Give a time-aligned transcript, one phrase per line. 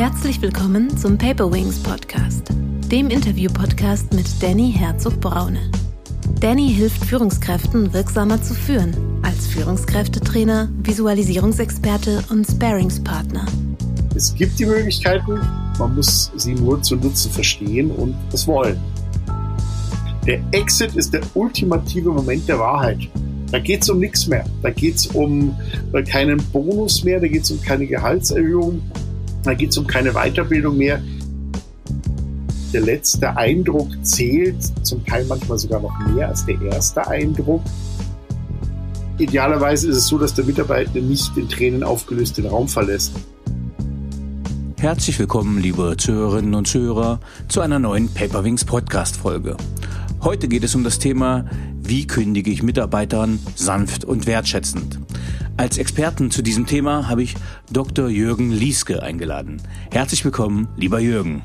[0.00, 2.44] Herzlich willkommen zum Paper Wings Podcast,
[2.90, 5.70] dem Interview-Podcast mit Danny Herzog-Braune.
[6.40, 13.44] Danny hilft Führungskräften wirksamer zu führen, als Führungskräftetrainer, Visualisierungsexperte und Sparingspartner.
[14.14, 15.38] Es gibt die Möglichkeiten,
[15.78, 18.80] man muss sie nur zu nutzen verstehen und es wollen.
[20.26, 23.00] Der Exit ist der ultimative Moment der Wahrheit.
[23.52, 24.46] Da geht es um nichts mehr.
[24.62, 25.54] Da geht es um
[25.92, 28.80] äh, keinen Bonus mehr, da geht es um keine Gehaltserhöhung,
[29.42, 31.00] da geht es um keine Weiterbildung mehr.
[32.72, 37.62] Der letzte Eindruck zählt, zum Teil manchmal sogar noch mehr als der erste Eindruck.
[39.18, 43.12] Idealerweise ist es so, dass der Mitarbeiter nicht in Tränen aufgelöst den Raum verlässt.
[44.78, 49.56] Herzlich willkommen, liebe Zuhörerinnen und Zuhörer, zu einer neuen Paperwings Podcast Folge.
[50.22, 51.44] Heute geht es um das Thema,
[51.82, 54.98] wie kündige ich Mitarbeitern sanft und wertschätzend.
[55.60, 57.34] Als Experten zu diesem Thema habe ich
[57.70, 58.08] Dr.
[58.08, 59.60] Jürgen Lieske eingeladen.
[59.90, 61.42] Herzlich willkommen, lieber Jürgen.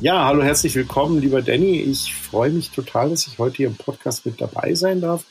[0.00, 1.82] Ja, hallo, herzlich willkommen, lieber Danny.
[1.82, 5.24] Ich freue mich total, dass ich heute hier im Podcast mit dabei sein darf.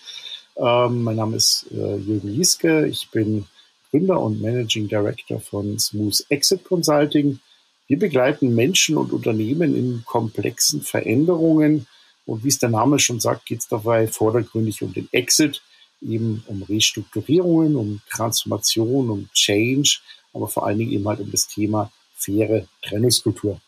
[0.56, 2.88] Ähm, mein Name ist äh, Jürgen Lieske.
[2.88, 3.44] Ich bin
[3.92, 7.42] Gründer und Managing Director von Smooth Exit Consulting.
[7.88, 11.88] Wir begleiten Menschen und Unternehmen in komplexen Veränderungen
[12.26, 15.62] und wie es der Name schon sagt, geht es dabei vordergründig um den Exit,
[16.10, 20.00] eben um Restrukturierungen, um Transformation, um Change,
[20.34, 23.60] aber vor allen Dingen eben halt um das Thema faire Trennungskultur.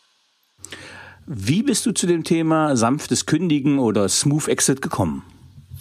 [1.26, 5.24] Wie bist du zu dem Thema sanftes Kündigen oder Smooth Exit gekommen?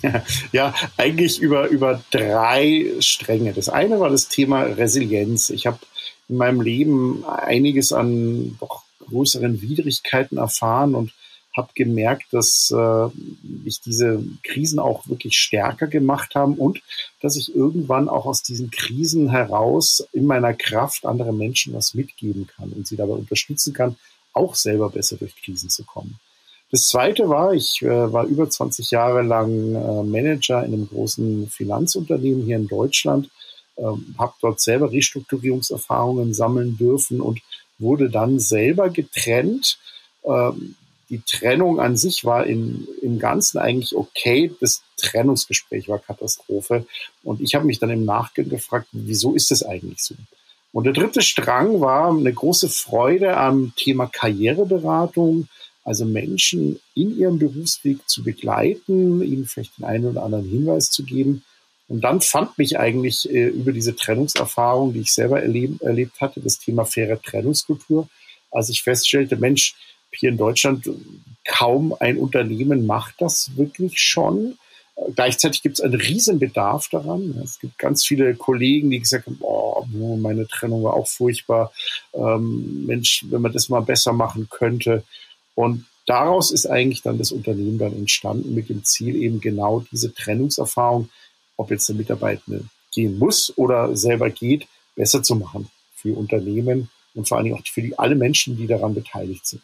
[0.52, 3.54] Ja, eigentlich über, über drei Stränge.
[3.54, 5.50] Das eine war das Thema Resilienz.
[5.50, 5.80] Ich habe
[6.30, 11.14] in meinem Leben einiges an doch größeren Widrigkeiten erfahren und
[11.58, 13.08] habe gemerkt, dass äh,
[13.42, 16.82] mich diese Krisen auch wirklich stärker gemacht haben und
[17.22, 22.48] dass ich irgendwann auch aus diesen Krisen heraus in meiner Kraft andere Menschen was mitgeben
[22.48, 23.98] kann und sie dabei unterstützen kann,
[24.34, 26.20] auch selber besser durch Krisen zu kommen.
[26.70, 31.50] Das zweite war, ich äh, war über 20 Jahre lang äh, Manager in einem großen
[31.50, 33.30] Finanzunternehmen hier in Deutschland,
[33.78, 33.84] äh,
[34.18, 37.40] habe dort selber Restrukturierungserfahrungen sammeln dürfen und
[37.80, 39.80] wurde dann selber getrennt.
[41.10, 44.52] Die Trennung an sich war in, im Ganzen eigentlich okay.
[44.60, 46.86] Das Trennungsgespräch war Katastrophe.
[47.24, 50.16] Und ich habe mich dann im Nachgang gefragt, wieso ist das eigentlich so?
[50.74, 55.48] Und der dritte Strang war eine große Freude am Thema Karriereberatung,
[55.84, 61.04] also Menschen in ihrem Berufsweg zu begleiten, ihnen vielleicht den einen oder anderen Hinweis zu
[61.04, 61.44] geben.
[61.88, 66.42] Und dann fand mich eigentlich äh, über diese Trennungserfahrung, die ich selber erleb erlebt hatte,
[66.42, 68.10] das Thema faire Trennungskultur,
[68.52, 69.76] als ich feststellte, Mensch,
[70.12, 70.90] hier in Deutschland
[71.46, 74.58] kaum ein Unternehmen macht das wirklich schon.
[75.16, 77.40] Gleichzeitig gibt es einen Riesenbedarf daran.
[77.44, 81.72] Es gibt ganz viele Kollegen, die gesagt haben, oh, meine Trennung war auch furchtbar.
[82.14, 85.04] Ähm, Mensch, wenn man das mal besser machen könnte.
[85.54, 90.14] Und daraus ist eigentlich dann das Unternehmen dann entstanden mit dem Ziel eben genau diese
[90.14, 91.10] Trennungserfahrung,
[91.58, 92.60] ob jetzt der Mitarbeiter
[92.92, 97.68] gehen muss oder selber geht, besser zu machen für Unternehmen und vor allen Dingen auch
[97.68, 99.62] für die, alle Menschen, die daran beteiligt sind.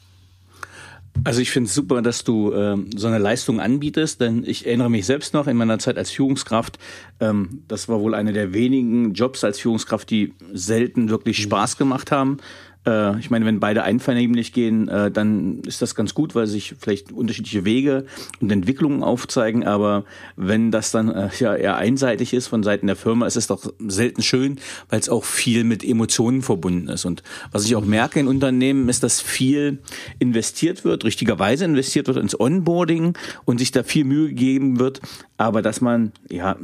[1.23, 4.89] Also ich finde es super, dass du ähm, so eine Leistung anbietest, denn ich erinnere
[4.89, 6.79] mich selbst noch in meiner Zeit als Führungskraft,
[7.19, 12.11] ähm, das war wohl eine der wenigen Jobs als Führungskraft, die selten wirklich Spaß gemacht
[12.11, 12.37] haben.
[12.85, 16.75] Äh, ich meine, wenn beide einvernehmlich gehen, äh, dann ist das ganz gut, weil sich
[16.79, 18.05] vielleicht unterschiedliche Wege
[18.41, 19.63] und Entwicklungen aufzeigen.
[19.63, 20.05] Aber
[20.35, 23.71] wenn das dann äh, ja eher einseitig ist von Seiten der Firma, ist es doch
[23.87, 27.05] selten schön, weil es auch viel mit Emotionen verbunden ist.
[27.05, 29.79] Und was ich auch merke in Unternehmen, ist, dass viel
[30.19, 35.01] investiert wird, richtigerweise investiert wird ins Onboarding und sich da viel Mühe gegeben wird,
[35.37, 36.57] aber dass man ja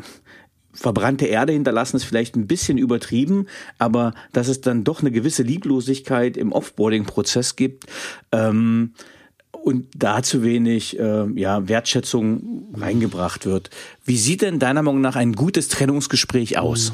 [0.80, 3.48] verbrannte Erde hinterlassen ist vielleicht ein bisschen übertrieben,
[3.78, 7.86] aber dass es dann doch eine gewisse Lieblosigkeit im Offboarding-Prozess gibt
[8.32, 8.94] ähm,
[9.52, 13.70] und da zu wenig äh, ja, Wertschätzung reingebracht wird.
[14.06, 16.94] Wie sieht denn deiner Meinung nach ein gutes Trennungsgespräch aus?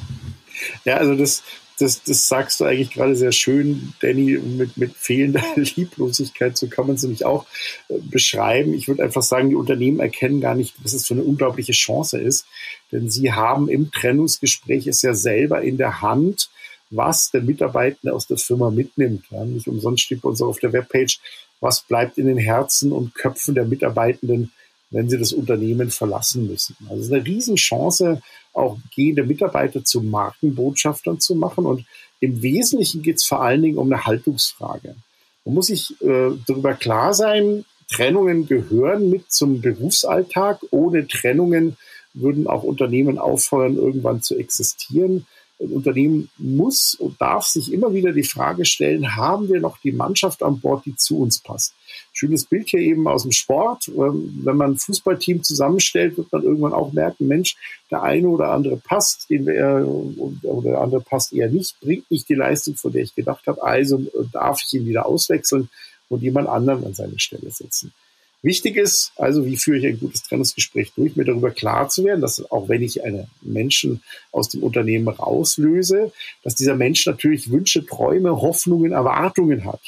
[0.83, 1.43] Ja, also das,
[1.79, 6.87] das, das sagst du eigentlich gerade sehr schön, Danny, mit, mit fehlender Lieblosigkeit, so kann
[6.87, 7.45] man es nämlich auch
[7.89, 8.73] äh, beschreiben.
[8.73, 12.19] Ich würde einfach sagen, die Unternehmen erkennen gar nicht, was es für eine unglaubliche Chance
[12.19, 12.45] ist,
[12.91, 16.49] denn sie haben im Trennungsgespräch es ja selber in der Hand,
[16.89, 19.25] was der Mitarbeiter aus der Firma mitnimmt.
[19.31, 21.19] Ja, nicht umsonst steht bei uns auf der Webpage,
[21.59, 24.51] was bleibt in den Herzen und Köpfen der Mitarbeitenden,
[24.91, 26.75] wenn sie das Unternehmen verlassen müssen.
[26.89, 28.21] Also es ist eine Riesenchance,
[28.53, 31.65] auch gehende Mitarbeiter zu Markenbotschaftern zu machen.
[31.65, 31.85] Und
[32.19, 34.95] im Wesentlichen geht es vor allen Dingen um eine Haltungsfrage.
[35.43, 40.59] Man muss sich äh, darüber klar sein, Trennungen gehören mit zum Berufsalltag.
[40.71, 41.77] Ohne Trennungen
[42.15, 45.25] würden auch Unternehmen aufhören, irgendwann zu existieren.
[45.59, 49.93] ein Unternehmen muss und darf sich immer wieder die Frage stellen, haben wir noch die
[49.93, 51.73] Mannschaft an Bord, die zu uns passt?
[52.11, 53.87] Schönes Bild hier eben aus dem Sport.
[53.87, 57.55] Ähm, wenn man ein Fußballteam zusammenstellt, wird man irgendwann auch merken, Mensch,
[57.89, 59.87] der eine oder andere passt, den wir,
[60.43, 63.63] oder der andere passt eher nicht, bringt nicht die Leistung, von der ich gedacht habe.
[63.63, 65.69] Also äh, darf ich ihn wieder auswechseln
[66.09, 67.93] und jemand anderen an seine Stelle setzen.
[68.45, 72.21] Wichtig ist also, wie führe ich ein gutes Trennungsgespräch durch, mir darüber klar zu werden,
[72.21, 76.11] dass auch wenn ich einen Menschen aus dem Unternehmen rauslöse,
[76.43, 79.81] dass dieser Mensch natürlich Wünsche, Träume, Hoffnungen, Erwartungen hat.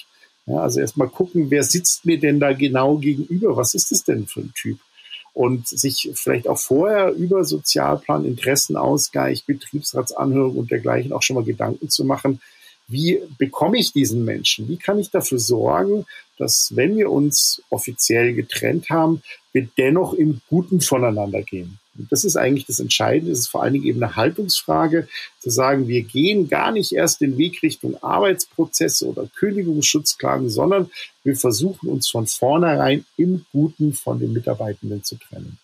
[0.47, 3.55] Ja, also erstmal gucken, wer sitzt mir denn da genau gegenüber?
[3.55, 4.79] Was ist es denn für ein Typ?
[5.33, 11.89] Und sich vielleicht auch vorher über Sozialplan, Interessenausgleich, Betriebsratsanhörung und dergleichen auch schon mal Gedanken
[11.89, 12.41] zu machen,
[12.87, 14.67] wie bekomme ich diesen Menschen?
[14.69, 16.05] Wie kann ich dafür sorgen,
[16.37, 21.79] dass, wenn wir uns offiziell getrennt haben, wir dennoch im Guten voneinander gehen?
[21.97, 23.31] Und das ist eigentlich das Entscheidende.
[23.31, 25.07] Es ist vor allen Dingen eben eine Haltungsfrage,
[25.39, 30.89] zu sagen, wir gehen gar nicht erst den Weg Richtung Arbeitsprozesse oder Kündigungsschutzklagen, sondern
[31.23, 35.57] wir versuchen uns von vornherein im Guten von den Mitarbeitenden zu trennen.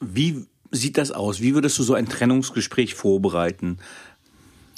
[0.00, 1.40] Wie sieht das aus?
[1.40, 3.78] Wie würdest du so ein Trennungsgespräch vorbereiten?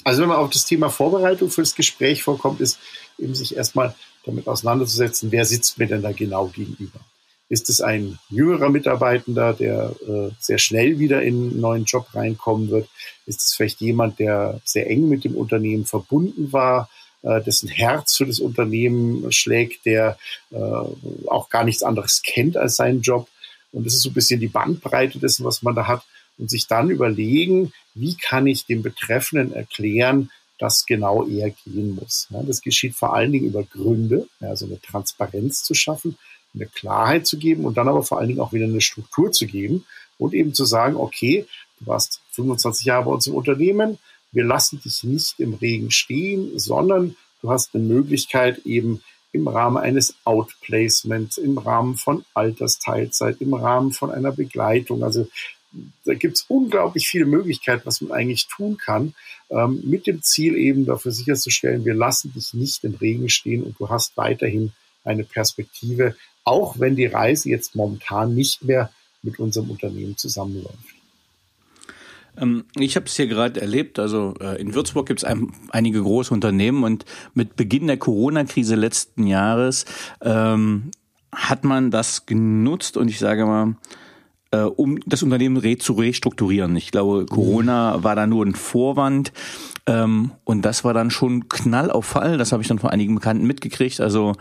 [0.04, 2.78] Also wenn man auf das Thema Vorbereitung für das Gespräch vorkommt, ist
[3.18, 3.94] eben sich erstmal
[4.24, 7.00] damit auseinanderzusetzen, wer sitzt mir denn da genau gegenüber.
[7.48, 12.70] Ist es ein jüngerer Mitarbeitender, der äh, sehr schnell wieder in einen neuen Job reinkommen
[12.70, 12.88] wird?
[13.26, 16.88] Ist es vielleicht jemand, der sehr eng mit dem Unternehmen verbunden war,
[17.22, 20.16] äh, dessen Herz für das Unternehmen schlägt, der
[20.52, 23.28] äh, auch gar nichts anderes kennt als seinen Job?
[23.72, 26.04] Und das ist so ein bisschen die Bandbreite dessen, was man da hat
[26.40, 32.26] und sich dann überlegen, wie kann ich dem Betreffenden erklären, dass genau er gehen muss.
[32.30, 36.18] Ja, das geschieht vor allen Dingen über Gründe, also eine Transparenz zu schaffen,
[36.54, 39.46] eine Klarheit zu geben und dann aber vor allen Dingen auch wieder eine Struktur zu
[39.46, 39.84] geben
[40.18, 41.46] und eben zu sagen, okay,
[41.78, 43.98] du warst 25 Jahre bei uns im Unternehmen,
[44.32, 49.02] wir lassen dich nicht im Regen stehen, sondern du hast eine Möglichkeit eben
[49.32, 55.04] im Rahmen eines Outplacements, im Rahmen von Altersteilzeit, im Rahmen von einer Begleitung.
[55.04, 55.28] Also
[56.04, 59.14] da gibt es unglaublich viele Möglichkeiten, was man eigentlich tun kann,
[59.50, 63.78] ähm, mit dem Ziel eben dafür sicherzustellen, wir lassen dich nicht im Regen stehen und
[63.78, 64.72] du hast weiterhin
[65.04, 68.90] eine Perspektive, auch wenn die Reise jetzt momentan nicht mehr
[69.22, 70.78] mit unserem Unternehmen zusammenläuft.
[72.36, 73.98] Ähm, ich habe es hier gerade erlebt.
[73.98, 78.74] Also äh, in Würzburg gibt es ein, einige große Unternehmen und mit Beginn der Corona-Krise
[78.74, 79.84] letzten Jahres
[80.22, 80.90] ähm,
[81.32, 83.76] hat man das genutzt und ich sage mal,
[84.50, 86.76] äh, um das Unternehmen re zu restrukturieren.
[86.76, 89.32] Ich glaube, Corona war da nur ein Vorwand.
[89.86, 92.38] Ähm, und das war dann schon Knall auf Fall.
[92.38, 94.00] Das habe ich dann von einigen Bekannten mitgekriegt.
[94.00, 94.32] Also,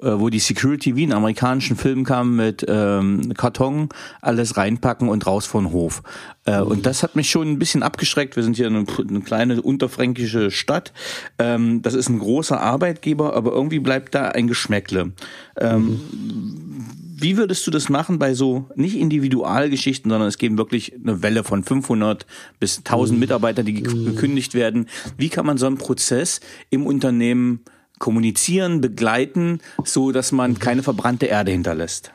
[0.00, 3.88] äh, wo die Security wie in amerikanischen Filmen kam mit ähm, Karton,
[4.22, 6.02] alles reinpacken und raus von Hof.
[6.44, 6.60] Äh.
[6.60, 8.36] Und das hat mich schon ein bisschen abgeschreckt.
[8.36, 10.92] Wir sind hier eine, eine kleine unterfränkische Stadt.
[11.38, 15.12] Ähm, das ist ein großer Arbeitgeber, aber irgendwie bleibt da ein Geschmäckle.
[15.58, 20.92] Ähm, mhm wie würdest du das machen bei so nicht Individualgeschichten, sondern es geben wirklich
[20.94, 22.26] eine Welle von 500
[22.60, 23.20] bis 1000 mhm.
[23.20, 24.04] Mitarbeitern, die mhm.
[24.04, 24.85] gekündigt werden.
[25.16, 26.40] Wie kann man so einen Prozess
[26.70, 27.64] im Unternehmen
[27.98, 32.12] kommunizieren, begleiten, so dass man keine verbrannte Erde hinterlässt?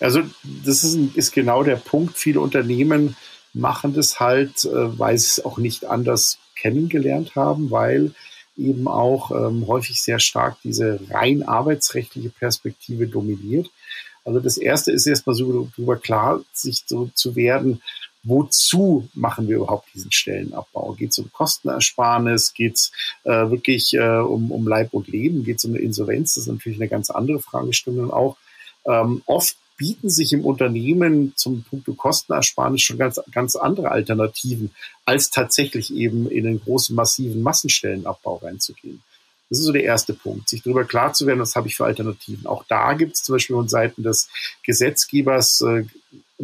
[0.00, 0.22] Also
[0.64, 2.16] das ist, ist genau der Punkt.
[2.16, 3.16] Viele Unternehmen
[3.52, 8.12] machen das halt, äh, weil sie es auch nicht anders kennengelernt haben, weil
[8.56, 13.70] eben auch ähm, häufig sehr stark diese rein arbeitsrechtliche Perspektive dominiert.
[14.24, 17.82] Also das erste ist erstmal so darüber klar, sich so zu werden,
[18.24, 20.92] wozu machen wir überhaupt diesen Stellenabbau?
[20.92, 22.54] Geht es um Kostenersparnis?
[22.54, 22.92] Geht es
[23.24, 25.44] äh, wirklich äh, um, um Leib und Leben?
[25.44, 26.34] Geht es um eine Insolvenz?
[26.34, 28.36] Das ist natürlich eine ganz andere Fragestellung auch.
[28.86, 34.70] Ähm, oft bieten sich im Unternehmen zum Punkt Kostenersparnis schon ganz, ganz andere Alternativen,
[35.04, 39.02] als tatsächlich eben in einen großen, massiven Massenstellenabbau reinzugehen.
[39.48, 41.84] Das ist so der erste Punkt, sich darüber klar zu werden, was habe ich für
[41.84, 42.46] Alternativen.
[42.46, 44.28] Auch da gibt es zum Beispiel von Seiten des
[44.62, 45.84] Gesetzgebers äh,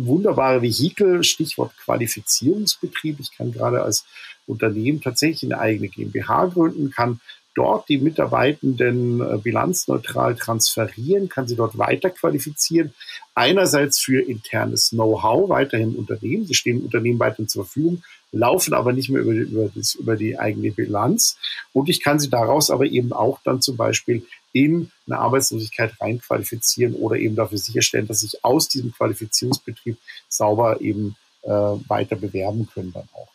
[0.06, 3.18] wunderbare Vehikel, Stichwort Qualifizierungsbetrieb.
[3.20, 4.04] Ich kann gerade als
[4.46, 7.20] Unternehmen tatsächlich eine eigene GmbH gründen, kann
[7.54, 12.94] dort die Mitarbeitenden äh, bilanzneutral transferieren, kann sie dort weiter qualifizieren.
[13.34, 16.46] Einerseits für internes Know-how weiterhin Unternehmen.
[16.46, 18.02] Sie stehen Unternehmen weiterhin zur Verfügung
[18.32, 21.38] laufen aber nicht mehr über, über, das, über die eigene Bilanz.
[21.72, 26.94] Und ich kann sie daraus aber eben auch dann zum Beispiel in eine Arbeitslosigkeit reinqualifizieren
[26.94, 32.92] oder eben dafür sicherstellen, dass sich aus diesem Qualifizierungsbetrieb sauber eben äh, weiter bewerben können
[32.92, 33.28] dann auch.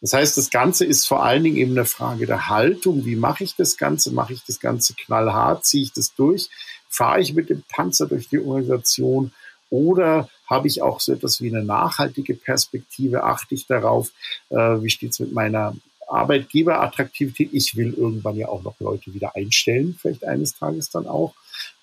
[0.00, 3.04] Das heißt, das Ganze ist vor allen Dingen eben eine Frage der Haltung.
[3.06, 4.12] Wie mache ich das Ganze?
[4.12, 5.64] Mache ich das Ganze knallhart?
[5.64, 6.48] Ziehe ich das durch?
[6.88, 9.32] Fahre ich mit dem Panzer durch die Organisation?
[9.70, 13.24] Oder Habe ich auch so etwas wie eine nachhaltige Perspektive?
[13.24, 14.12] Achte ich darauf?
[14.50, 15.74] Äh, wie steht's mit meiner
[16.06, 17.50] Arbeitgeberattraktivität?
[17.52, 21.34] Ich will irgendwann ja auch noch Leute wieder einstellen, vielleicht eines Tages dann auch.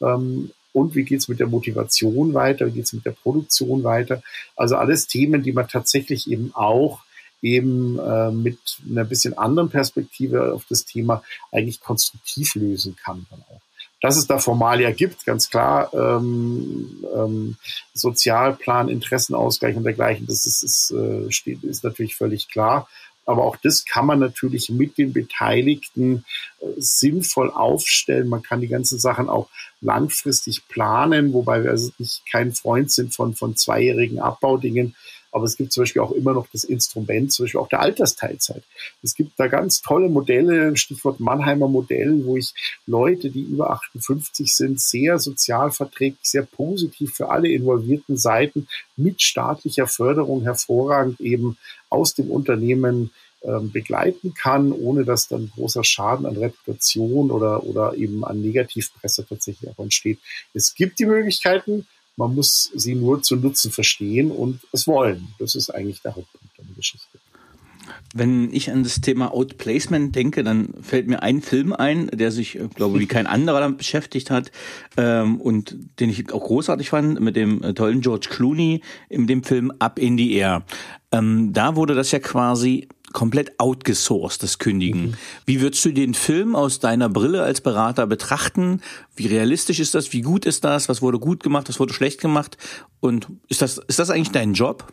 [0.01, 2.65] Ähm, und wie geht's mit der Motivation weiter?
[2.68, 4.24] Wie geht's mit der Produktion weiter?
[4.56, 7.01] Also alles Themen, die man tatsächlich eben auch
[7.44, 8.58] eben äh, mit
[8.89, 13.62] einer bisschen anderen Perspektive auf das Thema eigentlich konstruktiv lösen kann dann auch.
[14.01, 17.56] Dass es da Formalia gibt, ganz klar, ähm, ähm,
[17.94, 22.88] Sozialplan, Interessenausgleich und dergleichen, das ist, ist, äh, steht, ist natürlich völlig klar.
[23.25, 26.25] Aber auch das kann man natürlich mit den Beteiligten
[26.60, 28.27] äh, sinnvoll aufstellen.
[28.27, 29.50] Man kann die ganzen Sachen auch
[29.82, 34.96] langfristig planen, wobei wir also nicht kein Freund sind von, von zweijährigen Abbaudingen,
[35.34, 38.63] aber es gibt zum Beispiel auch immer noch das Instrument, zum Beispiel auch der Altersteilzeit.
[39.02, 42.54] Es gibt da ganz tolle Modelle, Stichwort Mannheimer Modell, wo ich
[42.86, 49.88] Leute, die über 58 sind, sehr sozialverträglich, sehr positiv für alle involvierten Seiten mit staatlicher
[49.88, 51.58] Förderung hervorragend eben
[51.90, 53.12] aus dem Unternehmen
[53.44, 59.25] ähm, begleiten kann, ohne dass dann großer Schaden an Reputation oder, oder eben an Negativpresse
[59.28, 60.20] tatsächlich auch entsteht.
[60.54, 65.29] Es gibt die Möglichkeiten, man muss sie nur zu nutzen verstehen und es wollen.
[65.39, 67.20] Das ist eigentlich der Hauptpunkt der Geschichte.
[68.13, 72.58] Wenn ich an das Thema Outplacement denke, dann fällt mir ein Film ein, der sich,
[72.58, 74.51] äh, glaube wie kein anderer damit beschäftigt hat
[74.98, 79.43] ähm, und den ich auch großartig fand, mit dem äh, tollen George Clooney in dem
[79.43, 80.63] Film Up in the Air.
[81.12, 85.01] Ähm, da wurde das ja quasi komplett outgesourced, das Kündigen.
[85.01, 85.13] Mhm.
[85.46, 88.82] Wie würdest du den Film aus deiner Brille als Berater betrachten?
[89.15, 90.12] Wie realistisch ist das?
[90.12, 90.89] Wie gut ist das?
[90.89, 91.70] Was wurde gut gemacht?
[91.70, 92.58] Was wurde schlecht gemacht?
[93.00, 94.91] Und ist das, ist das eigentlich dein Job?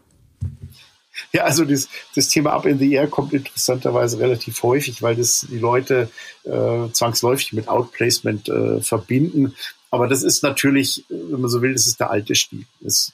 [1.32, 5.46] Ja, also das, das Thema Up in the Air kommt interessanterweise relativ häufig, weil das
[5.50, 6.10] die Leute
[6.44, 9.54] äh, zwangsläufig mit Outplacement äh, verbinden.
[9.90, 12.64] Aber das ist natürlich, wenn man so will, das ist der alte Stil.
[12.80, 13.12] Das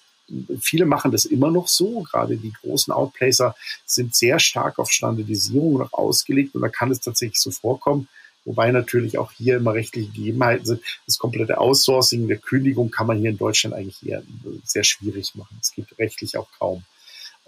[0.60, 2.02] viele machen das immer noch so.
[2.02, 3.54] Gerade die großen Outplacer
[3.84, 8.08] sind sehr stark auf Standardisierung noch ausgelegt und da kann es tatsächlich so vorkommen.
[8.44, 10.82] Wobei natürlich auch hier immer rechtliche Gegebenheiten sind.
[11.06, 14.22] Das komplette Outsourcing der Kündigung kann man hier in Deutschland eigentlich eher
[14.64, 15.58] sehr schwierig machen.
[15.60, 16.84] Es gibt rechtlich auch kaum.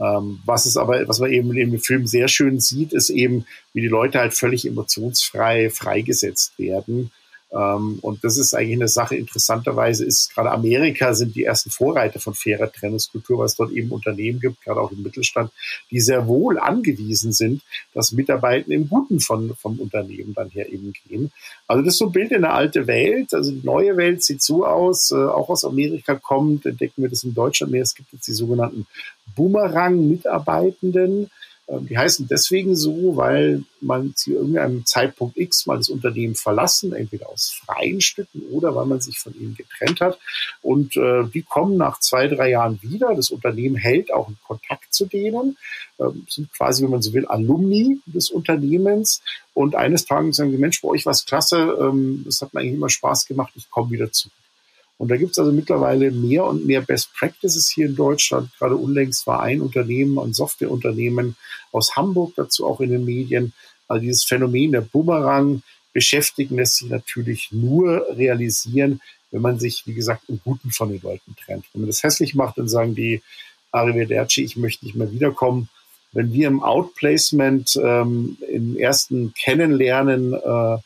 [0.00, 3.46] Ähm, was es aber, was man eben in dem Film sehr schön sieht, ist eben,
[3.72, 7.12] wie die Leute halt völlig emotionsfrei freigesetzt werden
[7.50, 9.16] und das ist eigentlich eine Sache.
[9.16, 13.90] Interessanterweise ist gerade Amerika sind die ersten Vorreiter von fairer Trennungskultur, weil es dort eben
[13.90, 15.50] Unternehmen gibt, gerade auch im Mittelstand,
[15.90, 17.62] die sehr wohl angewiesen sind,
[17.94, 21.32] dass Mitarbeiter im Guten von, vom Unternehmen dann her eben gehen.
[21.66, 23.32] Also das ist so ein Bild in der alte Welt.
[23.32, 27.24] Also die neue Welt sieht so aus, äh, auch aus Amerika kommt, entdecken wir das
[27.24, 27.82] in Deutschland mehr.
[27.82, 28.86] Es gibt jetzt die sogenannten
[29.36, 31.30] Boomerang-Mitarbeitenden.
[31.68, 36.92] Ähm, die heißen deswegen so, weil man zu irgendeinem Zeitpunkt X mal das Unternehmen verlassen,
[36.92, 40.18] entweder aus freien Stücken oder weil man sich von ihnen getrennt hat.
[40.62, 43.14] Und äh, die kommen nach zwei, drei Jahren wieder.
[43.14, 45.56] Das Unternehmen hält auch einen Kontakt zu denen,
[45.98, 49.22] ähm, sind quasi, wenn man so will, Alumni des Unternehmens.
[49.54, 52.60] Und eines Tages sagen sie, Mensch, bei euch war es klasse, ähm, das hat mir
[52.60, 54.32] eigentlich immer Spaß gemacht, ich komme wieder zurück.
[54.98, 58.50] Und da gibt es also mittlerweile mehr und mehr Best Practices hier in Deutschland.
[58.58, 61.36] Gerade unlängst war ein Unternehmen, ein Softwareunternehmen
[61.72, 63.52] aus Hamburg dazu auch in den Medien.
[63.86, 65.62] Also dieses Phänomen der Bumerang
[65.92, 69.00] beschäftigen lässt sich natürlich nur realisieren,
[69.30, 71.64] wenn man sich, wie gesagt, im Guten von den Leuten trennt.
[71.72, 73.22] Wenn man das hässlich macht, dann sagen die
[73.70, 75.68] Arrivederci, ich möchte nicht mehr wiederkommen.
[76.12, 80.78] Wenn wir im Outplacement ähm, im ersten Kennenlernen äh,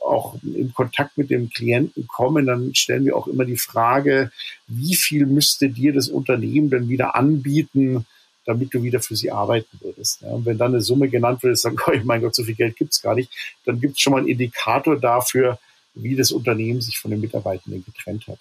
[0.00, 4.30] auch in Kontakt mit dem Klienten kommen, dann stellen wir auch immer die Frage,
[4.66, 8.06] wie viel müsste dir das Unternehmen denn wieder anbieten,
[8.44, 10.22] damit du wieder für sie arbeiten würdest.
[10.22, 12.76] Ja, und wenn dann eine Summe genannt wird, sagen, oh mein Gott, so viel Geld
[12.76, 13.30] gibt's gar nicht,
[13.64, 15.58] dann gibt es schon mal einen Indikator dafür,
[15.94, 18.38] wie das Unternehmen sich von den Mitarbeitenden getrennt hat.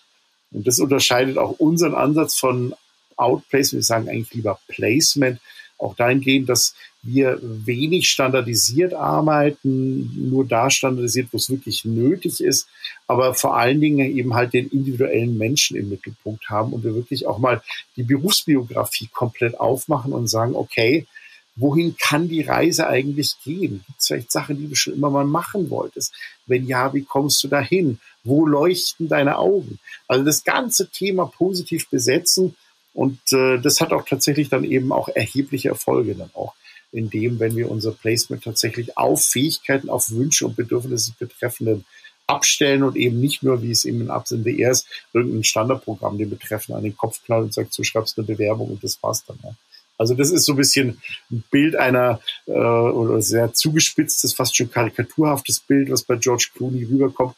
[0.51, 2.73] Und das unterscheidet auch unseren Ansatz von
[3.17, 5.39] Outplacement, wir sagen eigentlich lieber Placement,
[5.81, 12.67] auch dahingehend, dass wir wenig standardisiert arbeiten, nur da standardisiert, wo es wirklich nötig ist,
[13.07, 17.25] aber vor allen Dingen eben halt den individuellen Menschen im Mittelpunkt haben und wir wirklich
[17.25, 17.61] auch mal
[17.95, 21.07] die Berufsbiografie komplett aufmachen und sagen, okay,
[21.55, 23.83] wohin kann die Reise eigentlich gehen?
[23.87, 26.13] Gibt es vielleicht Sachen, die du schon immer mal machen wolltest?
[26.45, 27.99] Wenn ja, wie kommst du dahin?
[28.23, 29.79] Wo leuchten deine Augen?
[30.07, 32.55] Also das ganze Thema positiv besetzen
[32.93, 36.53] und äh, das hat auch tatsächlich dann eben auch erhebliche Erfolge dann auch
[36.91, 41.85] in dem, wenn wir unser Placement tatsächlich auf Fähigkeiten, auf Wünsche und Bedürfnisse betreffenden
[42.27, 46.29] abstellen und eben nicht nur, wie es eben in Absinn WR ist, irgendein Standardprogramm den
[46.29, 49.37] Betreffenden an den Kopf knallt und sagt, du schreibst eine Bewerbung und das war's dann.
[49.43, 49.53] Ja.
[50.01, 54.71] Also das ist so ein bisschen ein Bild einer äh, oder sehr zugespitztes, fast schon
[54.71, 57.35] karikaturhaftes Bild, was bei George Clooney rüberkommt.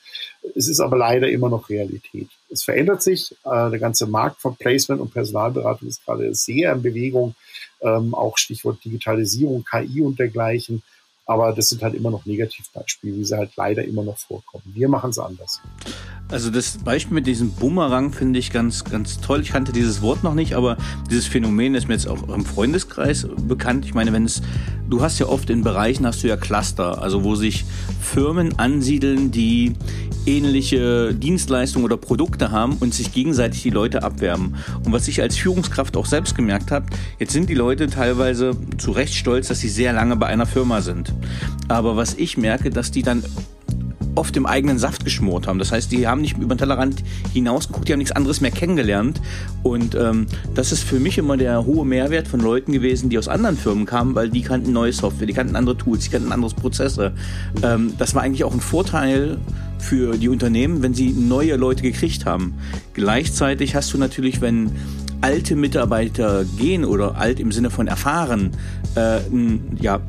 [0.56, 2.30] Es ist aber leider immer noch Realität.
[2.50, 3.34] Es verändert sich.
[3.44, 7.36] Äh, der ganze Markt von Placement und Personalberatung ist gerade sehr in Bewegung.
[7.82, 10.84] Ähm, auch Stichwort Digitalisierung, KI und dergleichen.
[11.26, 14.64] Aber das sind halt immer noch Negativbeispiele, wie sie halt leider immer noch vorkommen.
[14.74, 15.62] Wir machen es anders.
[16.30, 19.42] Also das Beispiel mit diesem Bumerang finde ich ganz, ganz toll.
[19.42, 20.78] Ich kannte dieses Wort noch nicht, aber
[21.10, 23.86] dieses Phänomen ist mir jetzt auch im Freundeskreis bekannt.
[23.86, 24.42] Ich meine, wenn es,
[24.90, 27.66] du hast ja oft in Bereichen hast du ja Cluster, also wo sich
[28.02, 29.76] Firmen ansiedeln, die
[30.26, 34.56] ähnliche Dienstleistungen oder Produkte haben und sich gegenseitig die Leute abwerben.
[34.86, 36.86] Und was ich als Führungskraft auch selbst gemerkt habe,
[37.20, 40.82] jetzt sind die Leute teilweise zu Recht stolz, dass sie sehr lange bei einer Firma
[40.82, 41.13] sind.
[41.68, 43.24] Aber was ich merke, dass die dann
[44.16, 45.60] oft im eigenen Saft geschmort haben.
[45.60, 47.04] Das heißt, die haben nicht über den Tellerrand
[47.34, 49.22] hinausgeguckt, die haben nichts anderes mehr kennengelernt.
[49.64, 53.28] Und ähm, das ist für mich immer der hohe Mehrwert von Leuten gewesen, die aus
[53.28, 56.54] anderen Firmen kamen, weil die kannten neue Software, die kannten andere Tools, die kannten andere
[56.54, 57.14] Prozesse.
[57.62, 59.38] Ähm, das war eigentlich auch ein Vorteil
[59.80, 62.54] für die Unternehmen, wenn sie neue Leute gekriegt haben.
[62.94, 64.72] Gleichzeitig hast du natürlich, wenn
[65.22, 68.52] alte Mitarbeiter gehen oder alt im Sinne von erfahren,
[68.96, 69.20] äh,
[69.80, 70.02] ja,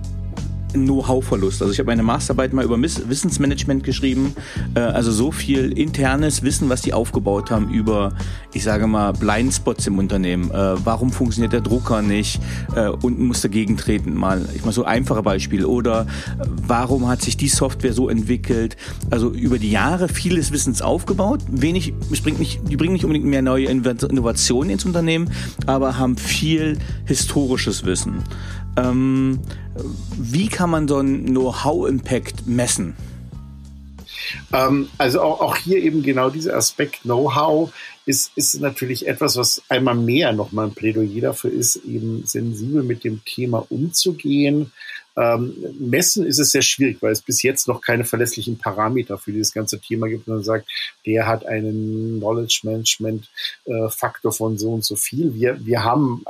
[0.74, 1.62] Know-how-Verlust.
[1.62, 4.34] Also ich habe meine Masterarbeit mal über Wissensmanagement geschrieben,
[4.74, 8.12] äh, also so viel internes Wissen, was die aufgebaut haben über,
[8.52, 10.50] ich sage mal, Blindspots im Unternehmen.
[10.50, 12.40] Äh, warum funktioniert der Drucker nicht?
[12.74, 15.64] Äh, unten muss dagegen treten, mal, ich mal so einfache Beispiel.
[15.64, 18.76] Oder äh, warum hat sich die Software so entwickelt?
[19.10, 21.40] Also über die Jahre vieles Wissens aufgebaut.
[21.50, 25.30] Wenig, es bringt nicht, die bringen nicht unbedingt mehr neue Innovationen ins Unternehmen,
[25.66, 28.22] aber haben viel historisches Wissen.
[28.76, 29.40] Ähm,
[30.16, 32.96] wie kann man so einen Know-how-Impact messen?
[34.52, 37.72] Ähm, also auch, auch, hier eben genau dieser Aspekt Know-how
[38.06, 43.04] ist, ist natürlich etwas, was einmal mehr nochmal ein Plädoyer dafür ist, eben sensibel mit
[43.04, 44.72] dem Thema umzugehen.
[45.16, 49.30] Ähm, messen ist es sehr schwierig, weil es bis jetzt noch keine verlässlichen Parameter für
[49.30, 50.26] dieses ganze Thema gibt.
[50.26, 50.66] Man sagt,
[51.06, 53.28] der hat einen Knowledge Management
[53.64, 55.34] äh, Faktor von so und so viel.
[55.34, 56.24] Wir, wir haben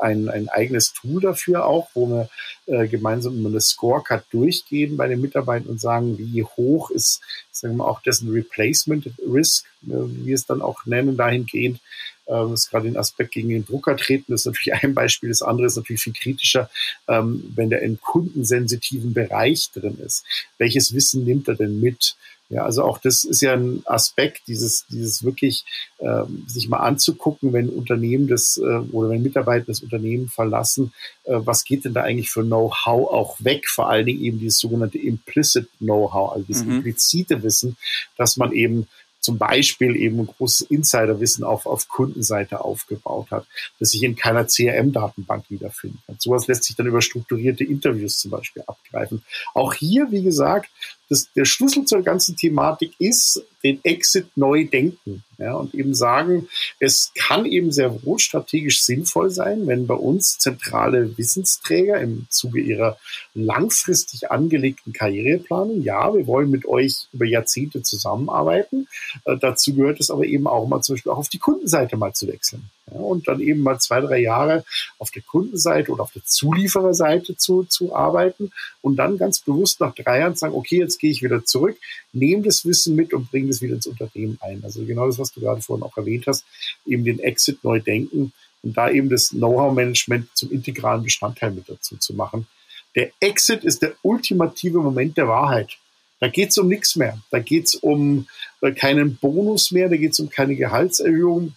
[0.00, 2.28] ein, ein eigenes Tool dafür auch, wo wir
[2.66, 7.76] äh, gemeinsam immer eine Scorecard durchgehen bei den Mitarbeitern und sagen, wie hoch ist, sagen
[7.76, 11.80] wir auch dessen Replacement Risk, äh, wie wir es dann auch nennen, dahingehend,
[12.28, 15.30] ähm, ist gerade den Aspekt gegen den Drucker treten, das ist natürlich ein Beispiel.
[15.30, 16.70] Das andere ist natürlich viel kritischer,
[17.08, 20.24] ähm, wenn der in kundensensitiven Bereich drin ist.
[20.58, 22.16] Welches Wissen nimmt er denn mit?
[22.50, 25.66] Ja, also auch das ist ja ein Aspekt, dieses, dieses wirklich
[25.98, 31.34] ähm, sich mal anzugucken, wenn Unternehmen das äh, oder wenn Mitarbeiter das Unternehmen verlassen, äh,
[31.36, 33.68] was geht denn da eigentlich für Know-how auch weg?
[33.68, 36.76] Vor allen Dingen eben dieses sogenannte Implicit Know-how, also das mhm.
[36.76, 37.76] implizite Wissen,
[38.16, 38.88] dass man eben
[39.20, 43.46] zum Beispiel eben ein großes Insiderwissen auf, auf Kundenseite aufgebaut hat,
[43.78, 46.16] das sich in keiner CRM-Datenbank wiederfinden kann.
[46.18, 49.22] Sowas lässt sich dann über strukturierte Interviews zum Beispiel abgreifen.
[49.54, 50.70] Auch hier, wie gesagt,
[51.08, 55.24] das, der Schlüssel zur ganzen Thematik ist, den Exit neu denken.
[55.38, 56.48] Ja, und eben sagen,
[56.80, 62.60] es kann eben sehr wohl strategisch sinnvoll sein, wenn bei uns zentrale Wissensträger im Zuge
[62.60, 62.98] ihrer
[63.34, 68.88] langfristig angelegten Karriereplanung, ja, wir wollen mit euch über Jahrzehnte zusammenarbeiten.
[69.24, 72.12] Äh, dazu gehört es aber eben auch mal zum Beispiel auch auf die Kundenseite mal
[72.12, 72.68] zu wechseln.
[72.92, 74.64] Ja, und dann eben mal zwei, drei Jahre
[74.98, 79.94] auf der Kundenseite oder auf der Zuliefererseite zu, zu arbeiten und dann ganz bewusst nach
[79.94, 81.76] drei Jahren sagen, okay, jetzt gehe ich wieder zurück,
[82.12, 84.62] nehme das Wissen mit und bringe das wieder ins Unternehmen ein.
[84.64, 86.44] Also genau das, was du gerade vorhin auch erwähnt hast,
[86.86, 91.96] eben den Exit neu denken und da eben das Know-how-Management zum integralen Bestandteil mit dazu
[91.96, 92.46] zu machen.
[92.94, 95.78] Der Exit ist der ultimative Moment der Wahrheit.
[96.20, 97.18] Da geht es um nichts mehr.
[97.30, 98.26] Da geht es um
[98.60, 101.54] äh, keinen Bonus mehr, da geht es um keine Gehaltserhöhung,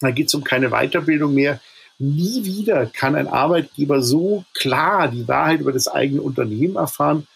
[0.00, 1.60] da geht es um keine Weiterbildung mehr.
[1.98, 7.26] Nie wieder kann ein Arbeitgeber so klar die Wahrheit über das eigene Unternehmen erfahren.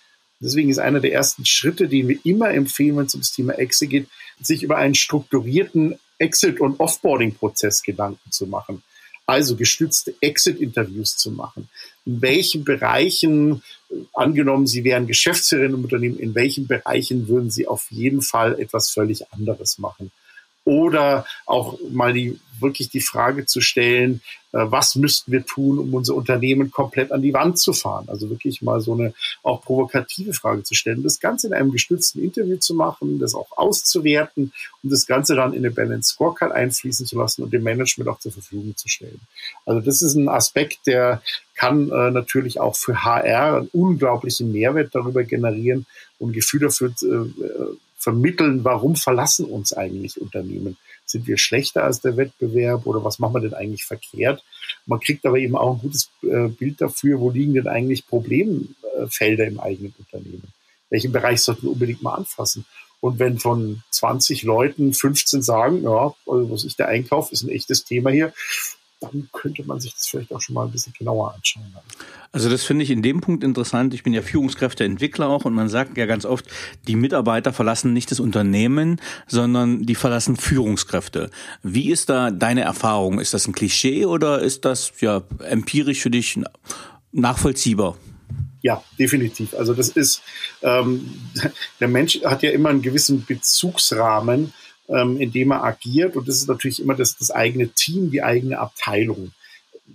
[0.40, 3.90] Deswegen ist einer der ersten Schritte, den wir immer empfehlen, wenn es ums Thema Exit
[3.90, 4.06] geht,
[4.40, 8.82] sich über einen strukturierten Exit- und Offboarding-Prozess Gedanken zu machen.
[9.26, 11.68] Also gestützte Exit-Interviews zu machen.
[12.04, 13.62] In welchen Bereichen,
[14.12, 18.90] angenommen, Sie wären Geschäftsführerin im Unternehmen, in welchen Bereichen würden Sie auf jeden Fall etwas
[18.90, 20.10] völlig anderes machen?
[20.64, 24.20] Oder auch mal die wirklich die Frage zu stellen,
[24.52, 28.08] äh, was müssten wir tun, um unser Unternehmen komplett an die Wand zu fahren?
[28.08, 32.22] Also wirklich mal so eine auch provokative Frage zu stellen, das Ganze in einem gestützten
[32.22, 37.06] Interview zu machen, das auch auszuwerten und das Ganze dann in eine Balance Scorecard einfließen
[37.06, 39.20] zu lassen und dem Management auch zur Verfügung zu stellen.
[39.66, 41.22] Also das ist ein Aspekt, der
[41.54, 45.86] kann äh, natürlich auch für HR einen unglaublichen Mehrwert darüber generieren
[46.18, 50.76] und Gefühl dafür äh, vermitteln, warum verlassen uns eigentlich Unternehmen
[51.10, 54.42] sind wir schlechter als der Wettbewerb oder was machen wir denn eigentlich verkehrt?
[54.86, 59.46] Man kriegt aber eben auch ein gutes äh, Bild dafür, wo liegen denn eigentlich Problemfelder
[59.46, 60.52] im eigenen Unternehmen?
[60.88, 62.64] Welchen Bereich sollten wir unbedingt mal anfassen?
[63.00, 67.48] Und wenn von 20 Leuten 15 sagen, ja, also was ich der Einkauf ist ein
[67.48, 68.32] echtes Thema hier,
[69.00, 71.64] dann könnte man sich das vielleicht auch schon mal ein bisschen genauer anschauen.
[72.32, 73.94] Also das finde ich in dem Punkt interessant.
[73.94, 76.46] Ich bin ja Führungskräfteentwickler auch und man sagt ja ganz oft,
[76.86, 81.30] die Mitarbeiter verlassen nicht das Unternehmen, sondern die verlassen Führungskräfte.
[81.62, 83.20] Wie ist da deine Erfahrung?
[83.20, 86.38] Ist das ein Klischee oder ist das ja empirisch für dich
[87.12, 87.96] nachvollziehbar?
[88.62, 89.54] Ja, definitiv.
[89.54, 90.22] Also das ist,
[90.62, 91.14] ähm,
[91.80, 94.52] der Mensch hat ja immer einen gewissen Bezugsrahmen,
[94.90, 96.16] ähm, in dem er agiert.
[96.16, 99.32] Und das ist natürlich immer das, das eigene Team, die eigene Abteilung.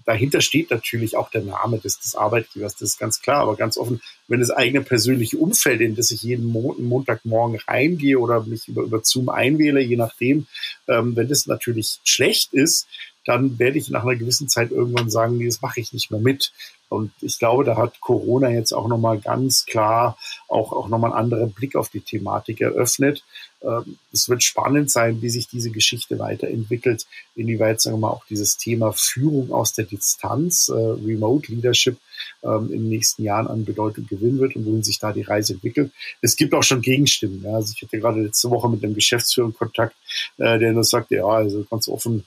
[0.06, 3.42] Dahinter steht natürlich auch der Name des, des Arbeitgebers, das ist ganz klar.
[3.42, 8.20] Aber ganz offen, wenn das eigene persönliche Umfeld, in das ich jeden Mo Montagmorgen reingehe
[8.20, 10.48] oder mich über, über Zoom einwähle, je nachdem,
[10.88, 12.88] ähm, wenn das natürlich schlecht ist,
[13.26, 16.20] dann werde ich nach einer gewissen Zeit irgendwann sagen, nee, das mache ich nicht mehr
[16.20, 16.52] mit.
[16.88, 21.20] Und ich glaube, da hat Corona jetzt auch nochmal ganz klar auch, auch nochmal einen
[21.20, 23.24] anderen Blick auf die Thematik eröffnet.
[23.64, 28.26] Ähm, es wird spannend sein, wie sich diese Geschichte weiterentwickelt, inwieweit, sagen wir mal, auch
[28.30, 31.98] dieses Thema Führung aus der Distanz, äh, Remote Leadership,
[32.44, 35.54] ähm, in den nächsten Jahren an Bedeutung gewinnen wird und wohin sich da die Reise
[35.54, 35.92] entwickelt.
[36.22, 37.46] Es gibt auch schon Gegenstimmen.
[37.48, 39.96] Also ich hatte gerade letzte Woche mit einem Geschäftsführer Kontakt,
[40.38, 42.26] äh, der nur sagte, ja, also ganz offen,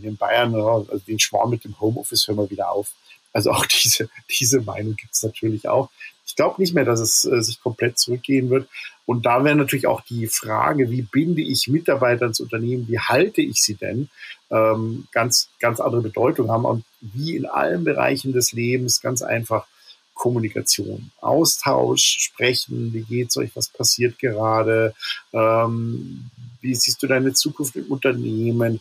[0.00, 2.92] hier in Bayern, ja, also den Schwarm mit dem Homeoffice hören wir wieder auf.
[3.32, 5.90] Also auch diese, diese Meinung gibt es natürlich auch.
[6.26, 8.68] Ich glaube nicht mehr, dass es äh, sich komplett zurückgehen wird.
[9.06, 13.42] Und da wäre natürlich auch die Frage, wie binde ich Mitarbeiter ins Unternehmen, wie halte
[13.42, 14.08] ich sie denn,
[14.50, 16.64] ähm, ganz, ganz andere Bedeutung haben.
[16.64, 19.66] Und wie in allen Bereichen des Lebens ganz einfach
[20.14, 24.94] Kommunikation, Austausch, sprechen, wie geht's euch, was passiert gerade,
[25.32, 28.80] ähm, wie siehst du deine Zukunft im Unternehmen,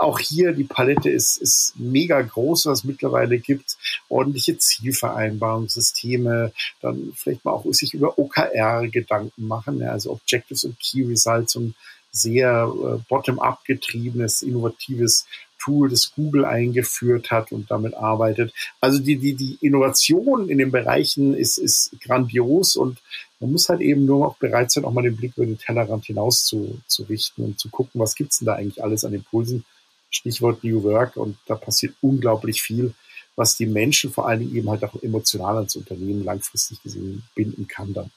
[0.00, 3.76] auch hier die Palette ist, ist mega groß, was es mittlerweile gibt.
[4.08, 10.78] Ordentliche Zielvereinbarungssysteme, dann vielleicht mal auch sich über OKR Gedanken machen, ja, also Objectives und
[10.80, 11.74] Key Results und
[12.12, 15.26] sehr äh, bottom-up getriebenes, innovatives
[15.62, 18.52] Tool, das Google eingeführt hat und damit arbeitet.
[18.80, 22.98] Also die, die, die Innovation in den Bereichen ist, ist grandios und
[23.40, 26.04] man muss halt eben nur noch bereit sein, auch mal den Blick über den Tellerrand
[26.04, 29.64] hinaus zu, zu richten und zu gucken, was gibt's denn da eigentlich alles an Impulsen,
[30.10, 32.94] Stichwort New Work und da passiert unglaublich viel,
[33.36, 37.66] was die Menschen vor allen Dingen eben halt auch emotional ans Unternehmen langfristig gesehen binden
[37.68, 38.10] kann dann.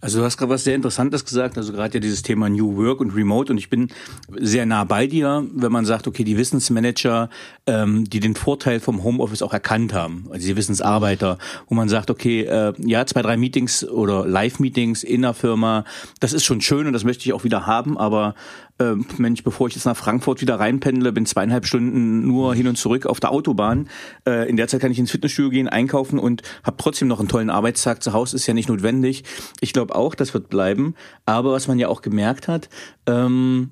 [0.00, 3.00] Also du hast gerade was sehr Interessantes gesagt, also gerade ja dieses Thema New Work
[3.00, 3.88] und Remote und ich bin
[4.36, 7.28] sehr nah bei dir, wenn man sagt, okay, die Wissensmanager,
[7.66, 12.10] ähm, die den Vorteil vom Homeoffice auch erkannt haben, also die Wissensarbeiter, wo man sagt,
[12.10, 15.84] okay, äh, ja, zwei, drei Meetings oder Live-Meetings in der Firma,
[16.20, 18.36] das ist schon schön und das möchte ich auch wieder haben, aber
[18.78, 22.76] äh, Mensch, bevor ich jetzt nach Frankfurt wieder reinpendle, bin zweieinhalb Stunden nur hin und
[22.76, 23.88] zurück auf der Autobahn.
[24.26, 27.28] Äh, in der Zeit kann ich ins Fitnessstudio gehen, einkaufen und habe trotzdem noch einen
[27.28, 28.36] tollen Arbeitstag zu Hause.
[28.36, 29.24] Ist ja nicht notwendig.
[29.60, 30.94] Ich glaube auch, das wird bleiben.
[31.26, 32.68] Aber was man ja auch gemerkt hat,
[33.06, 33.70] ähm,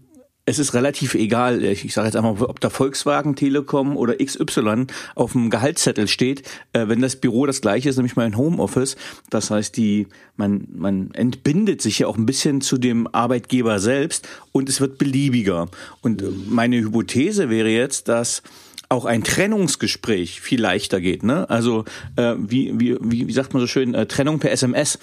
[0.48, 5.32] es ist relativ egal, ich sage jetzt einmal, ob da Volkswagen, Telekom oder XY auf
[5.32, 8.96] dem Gehaltszettel steht, äh, wenn das Büro das gleiche ist, nämlich mein Homeoffice.
[9.28, 14.28] Das heißt, die, man, man entbindet sich ja auch ein bisschen zu dem Arbeitgeber selbst
[14.52, 15.68] und es wird beliebiger.
[16.00, 18.42] Und meine Hypothese wäre jetzt, dass
[18.88, 21.22] auch ein Trennungsgespräch viel leichter geht.
[21.22, 21.48] Ne?
[21.50, 21.84] Also
[22.16, 24.98] äh, wie, wie, wie, wie sagt man so schön, äh, Trennung per SMS.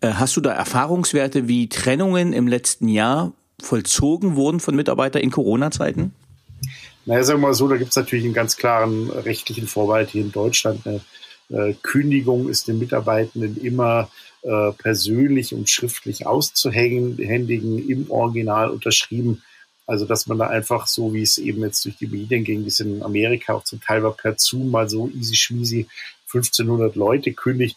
[0.00, 5.30] Äh, hast du da Erfahrungswerte, wie Trennungen im letzten Jahr vollzogen wurden von Mitarbeitern in
[5.30, 6.12] Corona-Zeiten?
[7.06, 10.22] Naja, sagen wir mal so, da gibt es natürlich einen ganz klaren rechtlichen Vorbehalt hier
[10.22, 10.86] in Deutschland.
[10.86, 11.00] Eine
[11.50, 14.10] äh, Kündigung ist den Mitarbeitenden immer
[14.42, 19.42] äh, persönlich und schriftlich auszuhändigen, im Original unterschrieben.
[19.86, 22.68] Also, dass man da einfach so, wie es eben jetzt durch die Medien ging, wie
[22.68, 25.86] es in Amerika auch zum Teil war, per Zoom mal so easy schmeasy
[26.32, 27.76] 1500 Leute kündigt,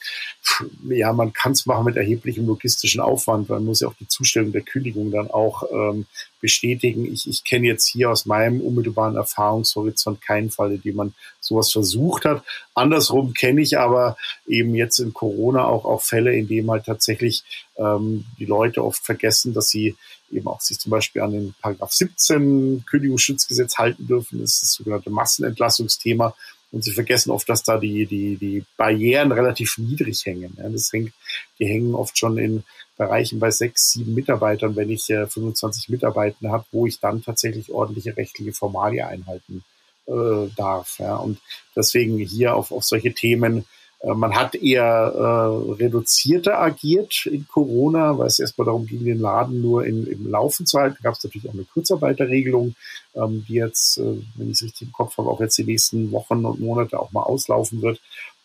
[0.90, 3.50] ja, man kann es machen mit erheblichem logistischen Aufwand.
[3.50, 6.06] Man muss ja auch die Zustellung der Kündigung dann auch ähm,
[6.42, 7.12] bestätigen.
[7.12, 11.72] Ich, ich kenne jetzt hier aus meinem unmittelbaren Erfahrungshorizont keinen Fall, in dem man sowas
[11.72, 12.44] versucht hat.
[12.74, 17.44] Andersrum kenne ich aber eben jetzt in Corona auch, auch Fälle, in denen halt tatsächlich
[17.78, 19.96] ähm, die Leute oft vergessen, dass sie
[20.32, 24.40] eben auch sich zum Beispiel an den Paragraph 17 Kündigungsschutzgesetz halten dürfen.
[24.40, 26.36] Das ist das sogenannte Massenentlassungsthema.
[26.72, 30.56] Und sie vergessen oft, dass da die, die, die Barrieren relativ niedrig hängen.
[30.58, 31.14] Ja, das hängt,
[31.58, 32.64] die hängen oft schon in
[32.96, 37.72] Bereichen bei sechs, sieben Mitarbeitern, wenn ich äh, 25 Mitarbeiter habe, wo ich dann tatsächlich
[37.72, 39.64] ordentliche rechtliche Formalie einhalten
[40.06, 41.00] äh, darf.
[41.00, 41.16] Ja.
[41.16, 41.40] Und
[41.76, 43.66] deswegen hier auf, auf solche Themen
[44.02, 49.62] man hat eher äh, reduzierter agiert in Corona, weil es erstmal darum ging, den Laden
[49.62, 50.98] nur in, im Laufen zu halten.
[51.02, 52.76] Da gab es natürlich auch eine Kurzarbeiterregelung,
[53.16, 56.12] ähm, die jetzt, äh, wenn ich es richtig im Kopf habe, auch jetzt die nächsten
[56.14, 58.00] Wochen und Monate auch mal auslaufen wird.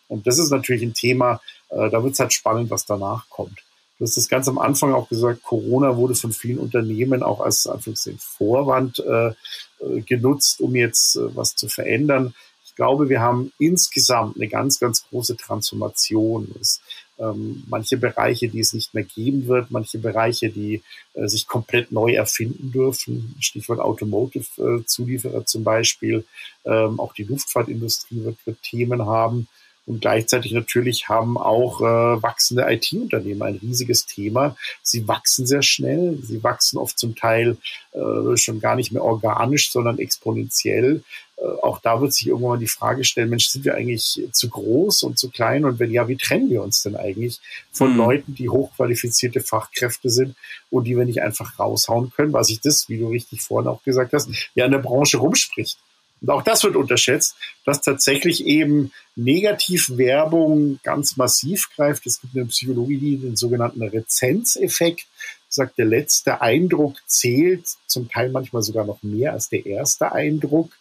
[0.09, 1.39] Und das ist natürlich ein Thema,
[1.69, 3.63] äh, da wird es halt spannend, was danach kommt.
[3.97, 7.65] Du hast das ganz am Anfang auch gesagt, Corona wurde von vielen Unternehmen auch als
[7.65, 12.33] Anführungszeichen Vorwand äh, äh genutzt, um jetzt äh, was zu verändern
[12.75, 16.53] ich glaube, wir haben insgesamt eine ganz, ganz große Transformation.
[16.59, 16.81] Es,
[17.17, 20.83] ähm, manche Bereiche, die es nicht mehr geben wird, manche Bereiche, die
[21.13, 23.33] äh, sich komplett neu erfinden dürfen.
[23.39, 26.25] Stichwort Automotive-Zulieferer äh, zum Beispiel.
[26.65, 29.47] Ähm, auch die Luftfahrtindustrie wird, wird Themen haben.
[29.85, 34.57] Und gleichzeitig natürlich haben auch äh, wachsende IT-Unternehmen ein riesiges Thema.
[34.81, 36.17] Sie wachsen sehr schnell.
[36.23, 37.57] Sie wachsen oft zum Teil
[37.91, 41.03] äh, schon gar nicht mehr organisch, sondern exponentiell.
[41.37, 44.49] Äh, auch da wird sich irgendwann mal die Frage stellen, Mensch, sind wir eigentlich zu
[44.49, 45.65] groß und zu klein?
[45.65, 47.39] Und wenn ja, wie trennen wir uns denn eigentlich
[47.71, 47.97] von mhm.
[47.97, 50.35] Leuten, die hochqualifizierte Fachkräfte sind
[50.71, 53.83] und die wir nicht einfach raushauen können, weil sich das, wie du richtig vorhin auch
[53.83, 55.77] gesagt hast, ja in der Branche rumspricht.
[56.25, 57.35] Und auch das wird unterschätzt,
[57.65, 62.07] dass tatsächlich eben Negativwerbung ganz massiv greift.
[62.07, 65.05] Es gibt eine Psychologie, den sogenannten Rezenzeffekt.
[65.47, 70.71] Sagt, der letzte Eindruck zählt zum Teil manchmal sogar noch mehr als der erste Eindruck.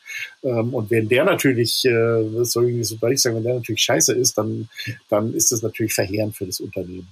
[0.42, 3.54] Ähm, und wenn der natürlich, äh, das soll ich nicht so deutlich sagen, wenn der
[3.54, 4.70] natürlich scheiße ist, dann,
[5.10, 7.08] dann ist das natürlich verheerend für das Unternehmen.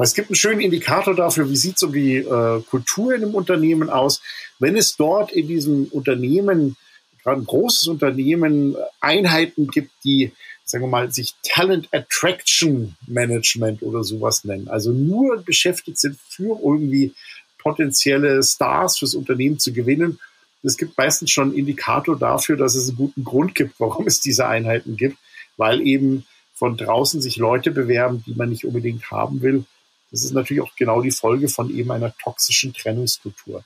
[0.00, 3.90] Es gibt einen schönen Indikator dafür, wie sieht um die äh, Kultur in einem Unternehmen
[3.90, 4.22] aus.
[4.60, 6.76] Wenn es dort in diesem Unternehmen
[7.22, 10.32] gerade ein großes Unternehmen Einheiten gibt, die,
[10.64, 14.68] sagen wir mal, sich Talent Attraction Management oder sowas nennen.
[14.68, 17.14] Also nur beschäftigt sind für irgendwie
[17.58, 20.18] potenzielle Stars fürs Unternehmen zu gewinnen.
[20.62, 24.20] Es gibt meistens schon einen Indikator dafür, dass es einen guten Grund gibt, warum es
[24.20, 25.16] diese Einheiten gibt,
[25.56, 29.64] weil eben von draußen sich Leute bewerben, die man nicht unbedingt haben will.
[30.10, 33.62] Das ist natürlich auch genau die Folge von eben einer toxischen Trennungskultur.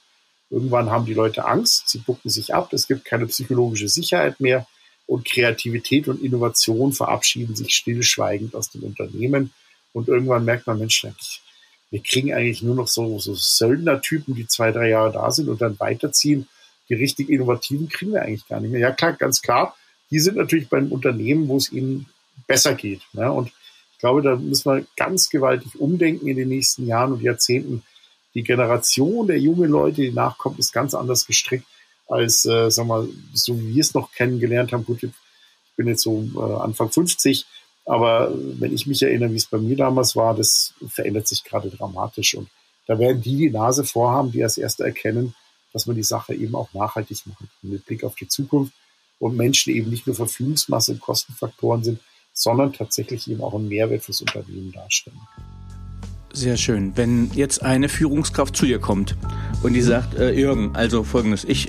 [0.52, 4.66] Irgendwann haben die Leute Angst, sie bucken sich ab, es gibt keine psychologische Sicherheit mehr
[5.06, 9.50] und Kreativität und Innovation verabschieden sich stillschweigend aus dem Unternehmen.
[9.94, 11.06] Und irgendwann merkt man, Mensch,
[11.90, 15.62] wir kriegen eigentlich nur noch so, so Söldnertypen, die zwei, drei Jahre da sind und
[15.62, 16.46] dann weiterziehen.
[16.90, 18.80] Die richtig Innovativen kriegen wir eigentlich gar nicht mehr.
[18.80, 19.74] Ja, klar, ganz klar.
[20.10, 22.06] Die sind natürlich beim Unternehmen, wo es ihnen
[22.46, 23.00] besser geht.
[23.14, 23.32] Ne?
[23.32, 23.48] Und
[23.92, 27.82] ich glaube, da müssen wir ganz gewaltig umdenken in den nächsten Jahren und Jahrzehnten,
[28.34, 31.66] die Generation der jungen Leute, die nachkommt, ist ganz anders gestrickt
[32.08, 34.84] als, äh, sag mal, so wie wir es noch kennengelernt haben.
[34.84, 35.10] Gut, ich
[35.76, 37.46] bin jetzt so äh, Anfang 50,
[37.84, 41.70] aber wenn ich mich erinnere, wie es bei mir damals war, das verändert sich gerade
[41.70, 42.34] dramatisch.
[42.34, 42.48] Und
[42.86, 45.34] da werden die die Nase vorhaben, die als Erste erkennen,
[45.72, 48.72] dass man die Sache eben auch nachhaltig machen kann, mit Blick auf die Zukunft
[49.18, 52.00] und Menschen eben nicht nur Verfügungsmasse und Kostenfaktoren sind,
[52.34, 55.20] sondern tatsächlich eben auch einen Mehrwert fürs Unternehmen darstellen.
[56.34, 56.92] Sehr schön.
[56.96, 59.16] Wenn jetzt eine Führungskraft zu dir kommt
[59.62, 61.68] und die sagt, äh, Jürgen, also folgendes, ich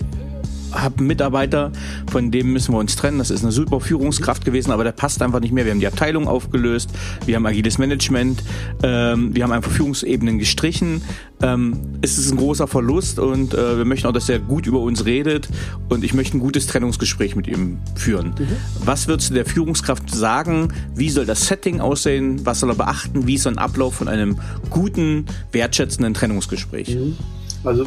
[0.73, 1.71] habe einen Mitarbeiter,
[2.11, 3.19] von dem müssen wir uns trennen.
[3.19, 5.65] Das ist eine super Führungskraft gewesen, aber der passt einfach nicht mehr.
[5.65, 6.89] Wir haben die Abteilung aufgelöst,
[7.25, 8.43] wir haben agiles Management,
[8.83, 11.01] ähm, wir haben einfach Führungsebenen gestrichen.
[11.41, 14.79] Ähm, es ist ein großer Verlust und äh, wir möchten auch, dass er gut über
[14.79, 15.49] uns redet
[15.89, 18.35] und ich möchte ein gutes Trennungsgespräch mit ihm führen.
[18.39, 18.47] Mhm.
[18.85, 20.69] Was würdest du der Führungskraft sagen?
[20.95, 22.45] Wie soll das Setting aussehen?
[22.45, 23.27] Was soll er beachten?
[23.27, 26.95] Wie ist so ein Ablauf von einem guten, wertschätzenden Trennungsgespräch?
[26.95, 27.17] Mhm.
[27.63, 27.85] Also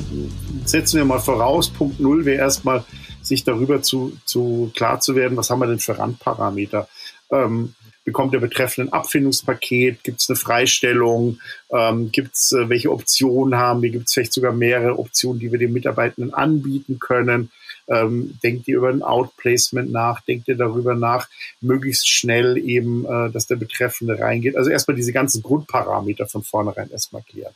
[0.65, 2.85] setzen wir mal voraus, Punkt Null wäre erstmal,
[3.23, 6.89] sich darüber zu, zu klar zu werden, was haben wir denn für Randparameter.
[7.31, 10.05] Ähm, bekommt der Betreffende ein Abfindungspaket?
[10.05, 11.41] Gibt es eine Freistellung?
[11.71, 13.91] Ähm, gibt es, äh, welche Optionen haben wir?
[13.91, 17.51] Gibt es vielleicht sogar mehrere Optionen, die wir den Mitarbeitenden anbieten können?
[17.89, 20.21] Ähm, denkt ihr über ein Outplacement nach?
[20.21, 21.29] Denkt ihr darüber nach,
[21.61, 24.57] möglichst schnell eben, äh, dass der Betreffende reingeht?
[24.57, 27.55] Also erstmal diese ganzen Grundparameter von vornherein erstmal klären.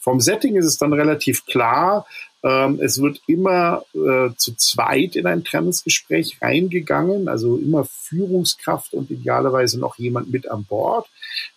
[0.00, 2.06] Vom Setting ist es dann relativ klar,
[2.42, 9.10] ähm, es wird immer äh, zu zweit in ein Trennungsgespräch reingegangen, also immer Führungskraft und
[9.10, 11.06] idealerweise noch jemand mit an Bord.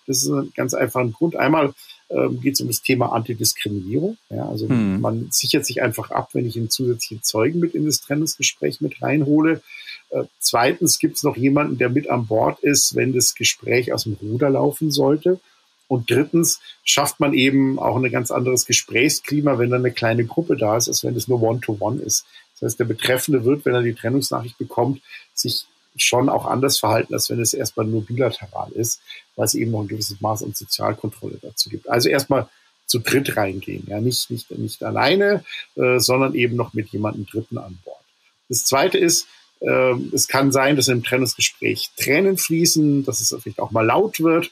[0.08, 1.38] Das ist ein ganz einfacher Grund.
[1.38, 1.74] Einmal
[2.10, 4.18] ähm, geht es um das Thema Antidiskriminierung.
[4.30, 5.00] Ja, also hm.
[5.00, 9.02] man sichert sich einfach ab, wenn ich einen zusätzlichen Zeugen mit in das Trennungsgespräch mit
[9.02, 9.62] reinhole.
[10.10, 14.04] Äh, zweitens gibt es noch jemanden, der mit an Bord ist, wenn das Gespräch aus
[14.04, 15.40] dem Ruder laufen sollte.
[15.94, 20.58] Und drittens schafft man eben auch ein ganz anderes Gesprächsklima, wenn dann eine kleine Gruppe
[20.58, 22.26] da ist, als wenn es nur One-to-One -one ist.
[22.54, 25.02] Das heißt, der Betreffende wird, wenn er die Trennungsnachricht bekommt,
[25.36, 29.02] sich schon auch anders verhalten, als wenn es erstmal nur bilateral ist,
[29.36, 31.88] weil es eben noch ein gewisses Maß an Sozialkontrolle dazu gibt.
[31.88, 32.50] Also erstmal
[32.88, 37.60] zu dritt reingehen, ja, nicht, nicht, nicht alleine, äh, sondern eben noch mit jemandem Dritten
[37.60, 38.04] an Bord.
[38.50, 39.28] Das zweite ist,
[39.66, 44.20] Ähm, es kann sein, dass im Trennungsgespräch Tränen fließen, dass es vielleicht auch mal laut
[44.20, 44.52] wird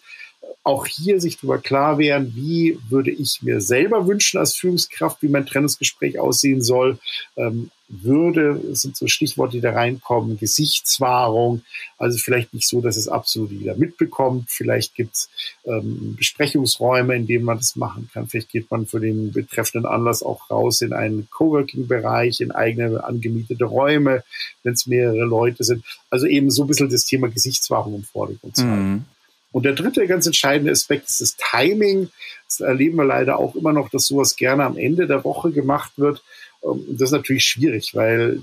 [0.64, 5.28] auch hier sich darüber klar werden, wie würde ich mir selber wünschen als Führungskraft, wie
[5.28, 7.00] mein Trennungsgespräch aussehen soll.
[7.36, 11.64] Ähm, würde, sind so Stichworte, die da reinkommen, Gesichtswahrung,
[11.98, 14.46] also vielleicht nicht so, dass es absolut jeder mitbekommt.
[14.50, 15.30] Vielleicht gibt es
[15.66, 18.28] ähm, Besprechungsräume, in denen man das machen kann.
[18.28, 23.66] Vielleicht geht man für den betreffenden Anlass auch raus in einen Coworking-Bereich, in eigene angemietete
[23.66, 24.24] Räume,
[24.64, 25.84] wenn es mehrere Leute sind.
[26.10, 28.90] Also eben so ein bisschen das Thema Gesichtswahrung im Vordergrund zu halten.
[28.90, 29.06] Mhm.
[29.52, 32.10] Und der dritte ganz entscheidende Aspekt ist das Timing.
[32.48, 35.92] Das erleben wir leider auch immer noch, dass sowas gerne am Ende der Woche gemacht
[35.98, 36.24] wird.
[36.64, 38.42] Ähm, das ist natürlich schwierig, weil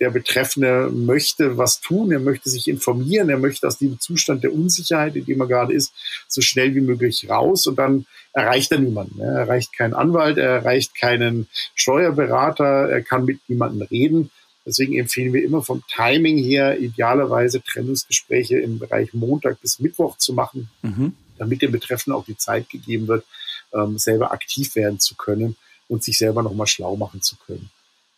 [0.00, 4.54] der Betreffende möchte was tun, er möchte sich informieren, er möchte aus dem Zustand der
[4.54, 5.92] Unsicherheit, in dem er gerade ist,
[6.28, 9.20] so schnell wie möglich raus und dann erreicht er niemanden.
[9.20, 14.30] Er erreicht keinen Anwalt, er erreicht keinen Steuerberater, er kann mit niemandem reden.
[14.68, 20.34] Deswegen empfehlen wir immer vom Timing her idealerweise Trennungsgespräche im Bereich Montag bis Mittwoch zu
[20.34, 21.14] machen, mhm.
[21.38, 23.24] damit dem Betreffenden auch die Zeit gegeben wird,
[23.72, 25.56] ähm, selber aktiv werden zu können
[25.88, 27.70] und sich selber nochmal schlau machen zu können.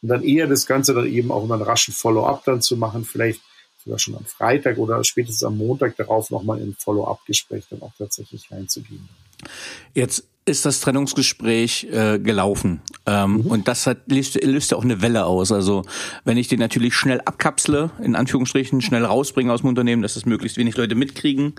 [0.03, 3.05] Und dann eher das Ganze dann eben auch immer einen raschen Follow-up dann zu machen,
[3.05, 3.41] vielleicht
[3.85, 7.93] sogar schon am Freitag oder spätestens am Montag darauf nochmal in ein Follow-up-Gespräch dann auch
[7.97, 9.09] tatsächlich reinzugehen.
[9.95, 12.81] Jetzt ist das Trennungsgespräch äh, gelaufen.
[13.07, 13.41] Ähm, mhm.
[13.43, 15.53] Und das hat, löst, löst ja auch eine Welle aus.
[15.53, 15.85] Also
[16.25, 20.27] wenn ich den natürlich schnell abkapsle, in Anführungsstrichen, schnell rausbringe aus dem Unternehmen, dass das
[20.27, 21.55] möglichst wenig Leute mitkriegen.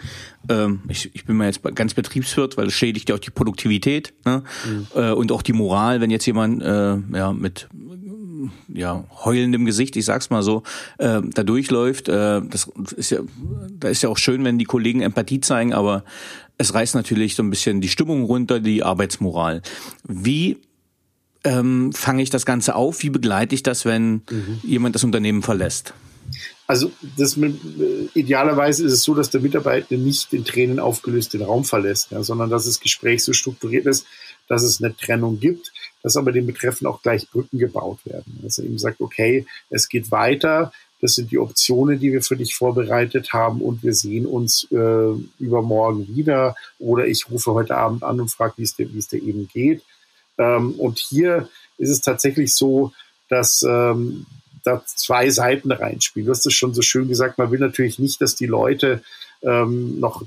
[0.49, 4.13] Ähm, ich, ich bin mal jetzt ganz Betriebswirt, weil es schädigt ja auch die Produktivität
[4.25, 4.43] ne?
[4.65, 4.87] Mhm.
[4.95, 7.67] Äh, und auch die Moral, wenn jetzt jemand äh, ja, mit
[8.67, 10.63] ja, heulendem Gesicht, ich sag's mal so,
[10.97, 12.09] äh, da durchläuft.
[12.09, 13.19] Äh, das ist ja,
[13.79, 16.03] da ist ja auch schön, wenn die Kollegen Empathie zeigen, aber
[16.57, 19.61] es reißt natürlich so ein bisschen die Stimmung runter, die Arbeitsmoral.
[20.07, 20.57] Wie
[21.43, 23.01] ähm, fange ich das Ganze auf?
[23.03, 24.59] Wie begleite ich das, wenn mhm.
[24.63, 25.93] jemand das Unternehmen verlässt?
[26.67, 27.59] Also das mit,
[28.13, 32.23] idealerweise ist es so, dass der Mitarbeiter nicht in Tränen aufgelöst den Raum verlässt, ja,
[32.23, 34.05] sondern dass das Gespräch so strukturiert ist,
[34.51, 35.71] dass es eine Trennung gibt,
[36.03, 38.37] dass aber den Betreffenden auch gleich Brücken gebaut werden.
[38.43, 42.35] Dass er eben sagt, okay, es geht weiter, das sind die Optionen, die wir für
[42.35, 48.03] dich vorbereitet haben und wir sehen uns äh, übermorgen wieder oder ich rufe heute Abend
[48.03, 49.83] an und frage, wie es dir, es dir eben geht.
[50.37, 52.91] Ähm, und hier ist es tatsächlich so,
[53.29, 54.25] dass ähm,
[54.65, 56.25] da zwei Seiten reinspielen.
[56.25, 59.01] Du hast es schon so schön gesagt, man will natürlich nicht, dass die Leute
[59.43, 60.23] ähm, noch,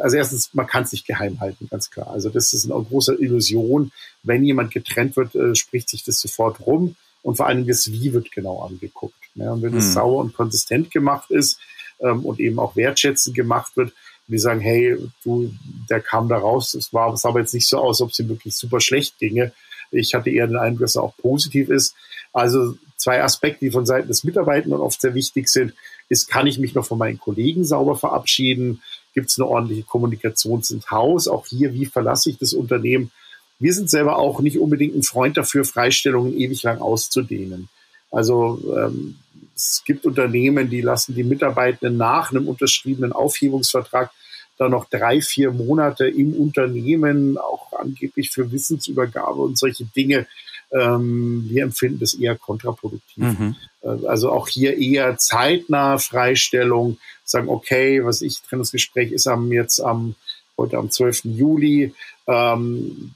[0.00, 2.08] also erstens, man kann es nicht geheim halten, ganz klar.
[2.10, 3.92] Also das ist eine große Illusion.
[4.22, 8.12] Wenn jemand getrennt wird, äh, spricht sich das sofort rum und vor allem das Wie
[8.12, 9.14] wird genau angeguckt.
[9.34, 9.92] Ja, und wenn es mhm.
[9.92, 11.60] sauer und konsistent gemacht ist
[12.00, 13.92] ähm, und eben auch wertschätzend gemacht wird,
[14.26, 15.50] die sagen, hey, du,
[15.88, 18.18] der kam da raus, es war, es sah aber jetzt nicht so aus, ob es
[18.18, 19.52] ihm wirklich super schlecht ginge.
[19.90, 21.94] Ich hatte eher den Eindruck, dass er auch positiv ist.
[22.32, 25.72] Also zwei Aspekte, die von Seiten des Mitarbeitenden oft sehr wichtig sind,
[26.08, 28.82] ist, kann ich mich noch von meinen Kollegen sauber verabschieden?
[29.14, 31.28] Gibt es eine ordentliche Kommunikation ins Haus?
[31.28, 33.10] Auch hier, wie verlasse ich das Unternehmen?
[33.58, 37.68] Wir sind selber auch nicht unbedingt ein Freund dafür, Freistellungen ewig lang auszudehnen.
[38.10, 39.16] Also ähm,
[39.54, 44.10] es gibt Unternehmen, die lassen die Mitarbeitenden nach einem unterschriebenen Aufhebungsvertrag
[44.56, 50.26] da noch drei, vier Monate im Unternehmen, auch angeblich für Wissensübergabe und solche Dinge.
[50.72, 53.24] Ähm, wir empfinden das eher kontraproduktiv.
[53.24, 53.56] Mhm.
[53.82, 59.80] Äh, also auch hier eher zeitnah Freistellung, sagen, okay, was ich, Trennungsgespräch ist am jetzt
[59.80, 60.14] am
[60.56, 61.24] heute am 12.
[61.24, 61.94] Juli.
[62.26, 63.12] Ähm,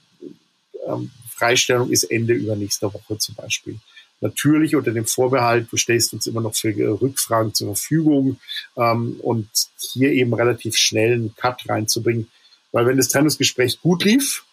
[0.87, 3.79] ähm, Freistellung ist Ende übernächster Woche zum Beispiel.
[4.21, 8.39] Natürlich unter dem Vorbehalt, du stellst uns immer noch für Rückfragen zur Verfügung
[8.77, 12.29] ähm, und hier eben relativ schnell einen Cut reinzubringen.
[12.71, 14.45] Weil wenn das Trennungsgespräch gut lief,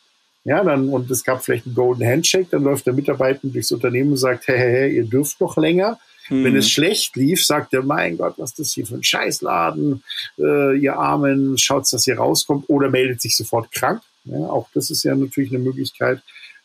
[0.45, 4.11] ja, dann, und es gab vielleicht einen Golden Handshake, dann läuft der Mitarbeiter durchs Unternehmen
[4.11, 5.99] und sagt, hey, hey, hey ihr dürft noch länger.
[6.29, 6.43] Mhm.
[6.43, 10.03] Wenn es schlecht lief, sagt er, mein Gott, was ist das hier für ein Scheißladen,
[10.37, 14.01] äh, ihr Armen, schaut's, dass ihr rauskommt, oder meldet sich sofort krank.
[14.25, 16.21] Ja, auch das ist ja natürlich eine Möglichkeit.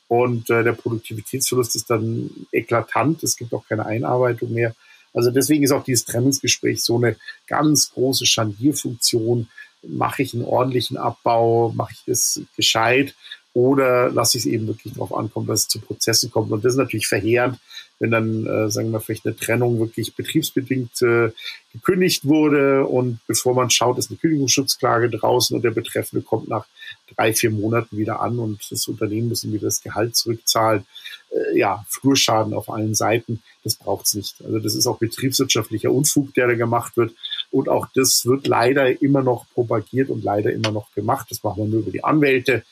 [0.06, 3.22] Und äh, der Produktivitätsverlust ist dann eklatant.
[3.22, 4.74] Es gibt auch keine Einarbeitung mehr.
[5.12, 9.48] Also deswegen ist auch dieses Trennungsgespräch so eine ganz große Schandierfunktion.
[9.86, 11.72] Mache ich einen ordentlichen Abbau?
[11.74, 13.14] Mache ich das gescheit?
[13.54, 16.50] Oder lasse ich es eben wirklich darauf ankommen, dass es zu Prozessen kommt?
[16.50, 17.58] Und das ist natürlich verheerend,
[18.00, 21.30] wenn dann, äh, sagen wir, vielleicht eine Trennung wirklich betriebsbedingt äh,
[21.72, 26.66] gekündigt wurde und bevor man schaut, ist eine Kündigungsschutzklage draußen und der Betreffende kommt nach
[27.14, 30.84] drei, vier Monaten wieder an und das Unternehmen muss ihm wieder das Gehalt zurückzahlen.
[31.30, 34.36] Äh, ja, Flurschaden auf allen Seiten, das braucht's nicht.
[34.44, 37.12] Also das ist auch betriebswirtschaftlicher Unfug, der da gemacht wird.
[37.50, 41.28] Und auch das wird leider immer noch propagiert und leider immer noch gemacht.
[41.30, 42.64] Das machen wir nur über die Anwälte.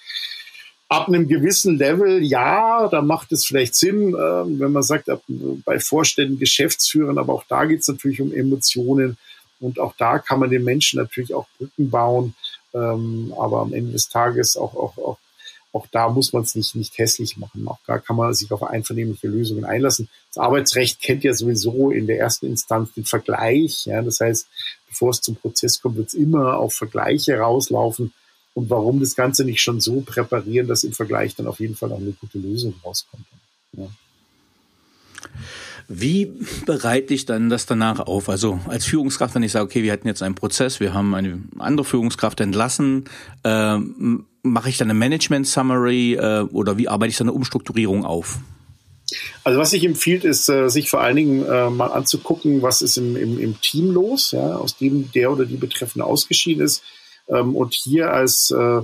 [0.93, 5.23] Ab einem gewissen Level, ja, da macht es vielleicht Sinn, äh, wenn man sagt, ab,
[5.65, 9.17] bei Vorständen, Geschäftsführern, aber auch da geht es natürlich um Emotionen
[9.61, 12.35] und auch da kann man den Menschen natürlich auch Brücken bauen,
[12.75, 15.19] ähm, aber am Ende des Tages auch, auch, auch
[15.75, 17.67] auch da muss man es nicht, nicht hässlich machen.
[17.67, 20.09] Auch da kann man sich auf einvernehmliche Lösungen einlassen.
[20.29, 23.87] Das Arbeitsrecht kennt ja sowieso in der ersten Instanz den Vergleich.
[23.87, 24.47] Ja, das heißt,
[24.89, 28.13] bevor es zum Prozess kommt, wird es immer auf Vergleiche rauslaufen.
[28.55, 31.93] Und warum das Ganze nicht schon so präparieren, dass im Vergleich dann auf jeden Fall
[31.93, 33.25] auch eine gute Lösung rauskommt.
[33.73, 33.89] Ja.
[35.89, 36.33] Wie
[36.67, 38.29] bereite ich dann das danach auf?
[38.29, 41.43] Also als Führungskraft, wenn ich sage, okay, wir hatten jetzt einen Prozess, wir haben eine
[41.59, 43.05] andere Führungskraft entlassen,
[43.45, 43.79] äh,
[44.43, 48.39] mache ich dann eine Management Summary äh, oder wie arbeite ich dann eine Umstrukturierung auf?
[49.45, 52.97] Also was ich empfiehlt, ist, äh, sich vor allen Dingen äh, mal anzugucken, was ist
[52.97, 56.83] im, im, im Team los, ja, aus dem der oder die Betreffende ausgeschieden ist.
[57.29, 58.83] Ähm, und hier als äh,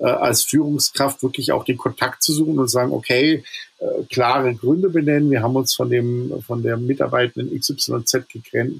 [0.00, 3.44] äh, als Führungskraft wirklich auch den Kontakt zu suchen und sagen, okay,
[3.78, 5.30] äh, klare Gründe benennen.
[5.30, 8.24] Wir haben uns von dem, von der Mitarbeitenden XYZ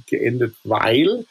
[0.07, 1.27] geendet, weil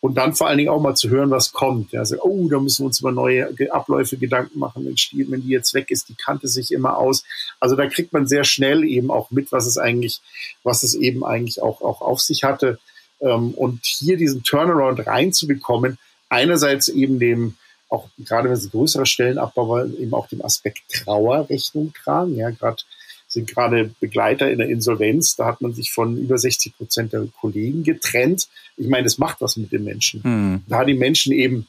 [0.00, 1.92] und dann vor allen Dingen auch mal zu hören, was kommt.
[1.92, 4.84] Ja, also, oh, da müssen wir uns über neue Abläufe Gedanken machen.
[4.84, 7.24] Wenn, die, wenn die jetzt weg ist, die kannte sich immer aus.
[7.58, 10.20] Also da kriegt man sehr schnell eben auch mit, was es eigentlich,
[10.62, 12.78] was es eben eigentlich auch, auch auf sich hatte.
[13.20, 15.96] Ähm, und hier diesen Turnaround reinzubekommen,
[16.34, 17.54] einerseits eben dem,
[17.88, 22.36] auch gerade wenn es größere Stellenabbau war, eben auch dem Aspekt Trauer Rechnung tragen.
[22.36, 22.82] Ja, gerade
[23.28, 25.36] sind gerade Begleiter in der Insolvenz.
[25.36, 28.48] Da hat man sich von über 60 Prozent der Kollegen getrennt.
[28.76, 30.20] Ich meine, das macht was mit den Menschen.
[30.22, 30.62] Mhm.
[30.68, 31.66] Da die Menschen eben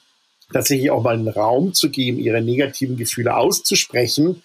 [0.54, 4.44] tatsächlich auch mal einen Raum zu geben, ihre negativen Gefühle auszusprechen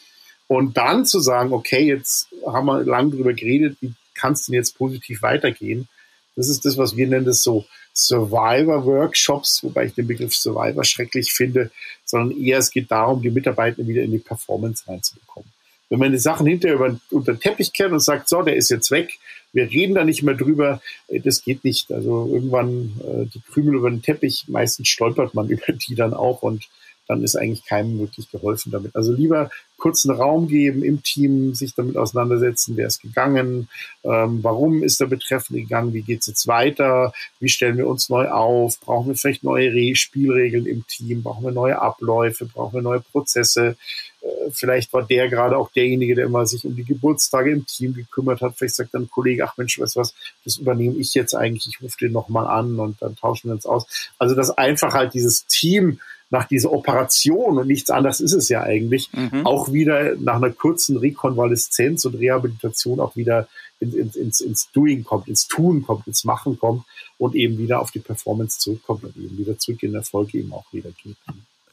[0.48, 4.54] und dann zu sagen, okay, jetzt haben wir lange drüber geredet, wie kann es denn
[4.54, 5.88] jetzt positiv weitergehen?
[6.36, 11.32] Das ist das, was wir nennen das so Survivor-Workshops, wobei ich den Begriff Survivor schrecklich
[11.32, 11.70] finde,
[12.04, 15.50] sondern eher es geht darum, die Mitarbeiter wieder in die Performance reinzubekommen.
[15.88, 18.70] Wenn man die Sachen hinterher über, unter den Teppich kehrt und sagt, so, der ist
[18.70, 19.18] jetzt weg,
[19.52, 21.92] wir reden da nicht mehr drüber, äh, das geht nicht.
[21.92, 26.42] Also irgendwann äh, die Krümel über den Teppich, meistens stolpert man über die dann auch
[26.42, 26.68] und
[27.10, 28.94] dann ist eigentlich keinem wirklich geholfen damit.
[28.94, 33.68] Also lieber kurzen Raum geben im Team, sich damit auseinandersetzen, wer ist gegangen,
[34.04, 38.10] ähm, warum ist der Betreffende gegangen, wie geht es jetzt weiter, wie stellen wir uns
[38.10, 42.74] neu auf, brauchen wir vielleicht neue Re Spielregeln im Team, brauchen wir neue Abläufe, brauchen
[42.74, 43.76] wir neue Prozesse.
[44.20, 47.94] Äh, vielleicht war der gerade auch derjenige, der immer sich um die Geburtstage im Team
[47.94, 48.54] gekümmert hat.
[48.56, 51.66] Vielleicht sagt dann ein Kollege, ach Mensch, weißt du was, das übernehme ich jetzt eigentlich,
[51.66, 54.12] ich rufe den nochmal an und dann tauschen wir uns aus.
[54.16, 55.98] Also dass einfach halt dieses Team
[56.30, 59.44] nach dieser Operation und nichts anderes ist es ja eigentlich, mhm.
[59.44, 63.48] auch wieder nach einer kurzen Rekonvaleszenz und Rehabilitation auch wieder
[63.80, 66.84] in, in, ins, ins Doing kommt, ins Tun kommt, ins Machen kommt
[67.18, 70.72] und eben wieder auf die Performance zurückkommt und eben wieder zurück in Erfolg eben auch
[70.72, 71.16] wieder geht.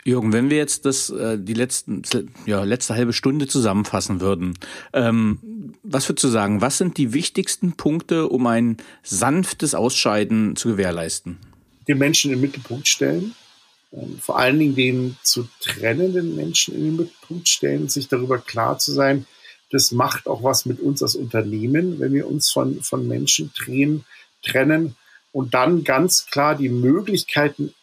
[0.03, 2.01] Jürgen, wenn wir jetzt das äh, die letzten
[2.45, 4.58] ja letzte halbe Stunde zusammenfassen würden,
[4.93, 6.62] ähm, was würdest du sagen?
[6.62, 11.38] Was sind die wichtigsten Punkte, um ein sanftes Ausscheiden zu gewährleisten?
[11.89, 13.36] Den Menschen im Mittelpunkt stellen,
[13.91, 18.79] ähm, vor allen Dingen den zu trennenden Menschen in den Mittelpunkt stellen, sich darüber klar
[18.79, 19.25] zu sein,
[19.69, 24.05] das macht auch was mit uns als Unternehmen, wenn wir uns von, von Menschen trennen,
[24.41, 24.95] trennen
[25.33, 27.73] und dann ganz klar die Möglichkeiten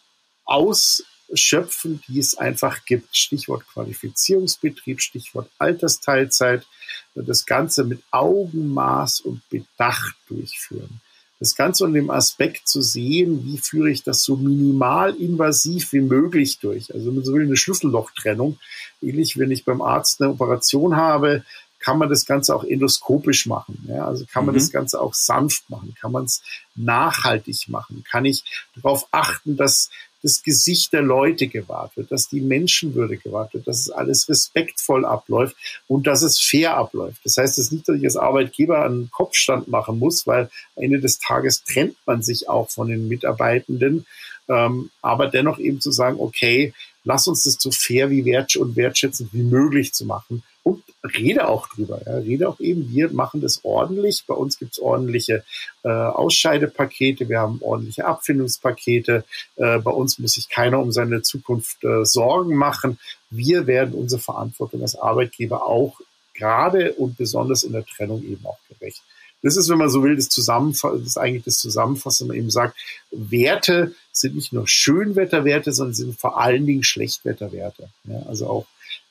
[0.44, 3.16] ausschöpfen, die es einfach gibt.
[3.16, 6.66] Stichwort Qualifizierungsbetrieb, Stichwort Altersteilzeit.
[7.14, 11.00] Das Ganze mit Augenmaß und Bedacht durchführen
[11.45, 16.01] das Ganze unter dem Aspekt zu sehen, wie führe ich das so minimal invasiv wie
[16.01, 16.92] möglich durch.
[16.95, 18.59] Also so will eine Schlüssellochtrennung.
[19.03, 21.45] Ähnlich, wenn ich beim Arzt eine Operation habe,
[21.80, 23.84] kann man das Ganze auch endoskopisch machen.
[23.86, 24.07] Ja?
[24.07, 24.59] Also kann man mhm.
[24.59, 26.42] das Ganze auch sanft machen, kann man es
[26.74, 28.42] nachhaltig machen, kann ich
[28.74, 29.90] darauf achten, dass
[30.25, 35.05] das Gesicht der Leute gewahrt wird, dass die Menschenwürde gewahrt wird, dass es alles respektvoll
[35.05, 35.55] abläuft
[35.87, 37.20] und dass es fair abläuft.
[37.25, 41.01] Das heißt es nicht, dass ich als Arbeitgeber einen Kopfstand machen muss, weil am Ende
[41.01, 44.07] des Tages trennt man sich auch von den Mitarbeitenden.
[44.49, 46.72] Ähm, aber dennoch eben zu sagen, okay,
[47.05, 50.83] lass uns das so fair wie wert und wertschätzend wie möglich zu machen und
[51.17, 52.01] rede auch drüber.
[52.07, 52.17] Ja.
[52.17, 54.25] Rede auch eben, wir machen das ordentlich.
[54.27, 55.45] Bei uns gibt es ordentliche
[55.85, 59.25] äh, Ausscheidepakete, wir haben ordentliche Abfindungspakete.
[59.57, 62.99] Äh, bei uns muss sich keiner um seine Zukunft äh, Sorgen machen.
[63.31, 66.01] Wir werden unsere Verantwortung als Arbeitgeber auch
[66.33, 69.03] gerade und besonders in der Trennung eben auch gerecht.
[69.43, 72.51] Das ist, wenn man so will, das, Zusammenfassen, das ist eigentlich das Zusammenfassen, man eben
[72.51, 72.79] sagt,
[73.11, 77.91] Werte sind nicht nur Schönwetterwerte, sondern sind vor allen Dingen Schlechtwetterwerte.
[78.05, 78.67] Ja, also auch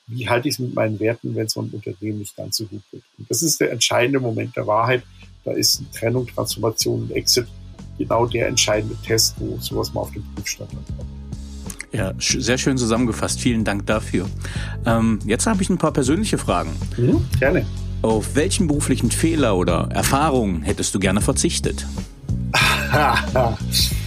[0.07, 2.81] wie halte ich es mit meinen Werten, wenn es meinem Unternehmen nicht ganz so gut
[2.91, 3.03] geht.
[3.17, 5.03] Und das ist der entscheidende Moment der Wahrheit.
[5.45, 7.47] Da ist Trennung, Transformation und Exit
[7.97, 11.05] genau der entscheidende Test, wo sowas mal auf den Prüfstand hat.
[11.91, 13.39] Ja, sehr schön zusammengefasst.
[13.39, 14.27] Vielen Dank dafür.
[14.85, 16.71] Ähm, jetzt habe ich ein paar persönliche Fragen.
[16.97, 17.65] Mhm, gerne.
[18.01, 21.85] Auf welchen beruflichen Fehler oder Erfahrungen hättest du gerne verzichtet?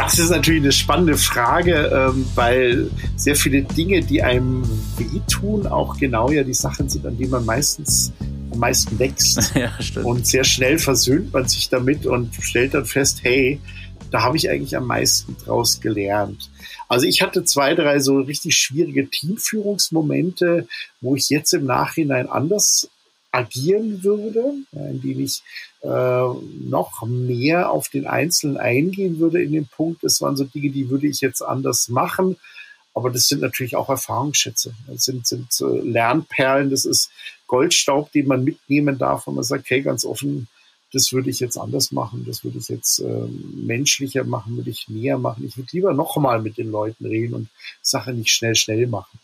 [0.00, 4.62] Das ist natürlich eine spannende Frage, ähm, weil sehr viele Dinge, die einem
[4.96, 8.10] wehtun, auch genau ja die Sachen sind, an denen man meistens
[8.50, 9.52] am meisten wächst.
[9.54, 10.06] Ja, stimmt.
[10.06, 13.60] Und sehr schnell versöhnt man sich damit und stellt dann fest, hey,
[14.10, 16.48] da habe ich eigentlich am meisten draus gelernt.
[16.88, 20.66] Also ich hatte zwei, drei so richtig schwierige Teamführungsmomente,
[21.02, 22.88] wo ich jetzt im Nachhinein anders
[23.32, 30.04] agieren würde, indem ich äh, noch mehr auf den Einzelnen eingehen würde in dem Punkt.
[30.04, 32.36] Das waren so Dinge, die würde ich jetzt anders machen.
[32.92, 34.74] Aber das sind natürlich auch Erfahrungsschätze.
[34.86, 36.70] Das sind, sind äh, Lernperlen.
[36.70, 37.10] Das ist
[37.46, 39.26] Goldstaub, den man mitnehmen darf.
[39.26, 40.48] Und man sagt, hey, ganz offen,
[40.92, 44.88] das würde ich jetzt anders machen, das würde ich jetzt äh, menschlicher machen, würde ich
[44.88, 45.44] näher machen.
[45.46, 47.48] Ich würde lieber noch mal mit den Leuten reden und
[47.80, 49.18] Sachen nicht schnell, schnell machen.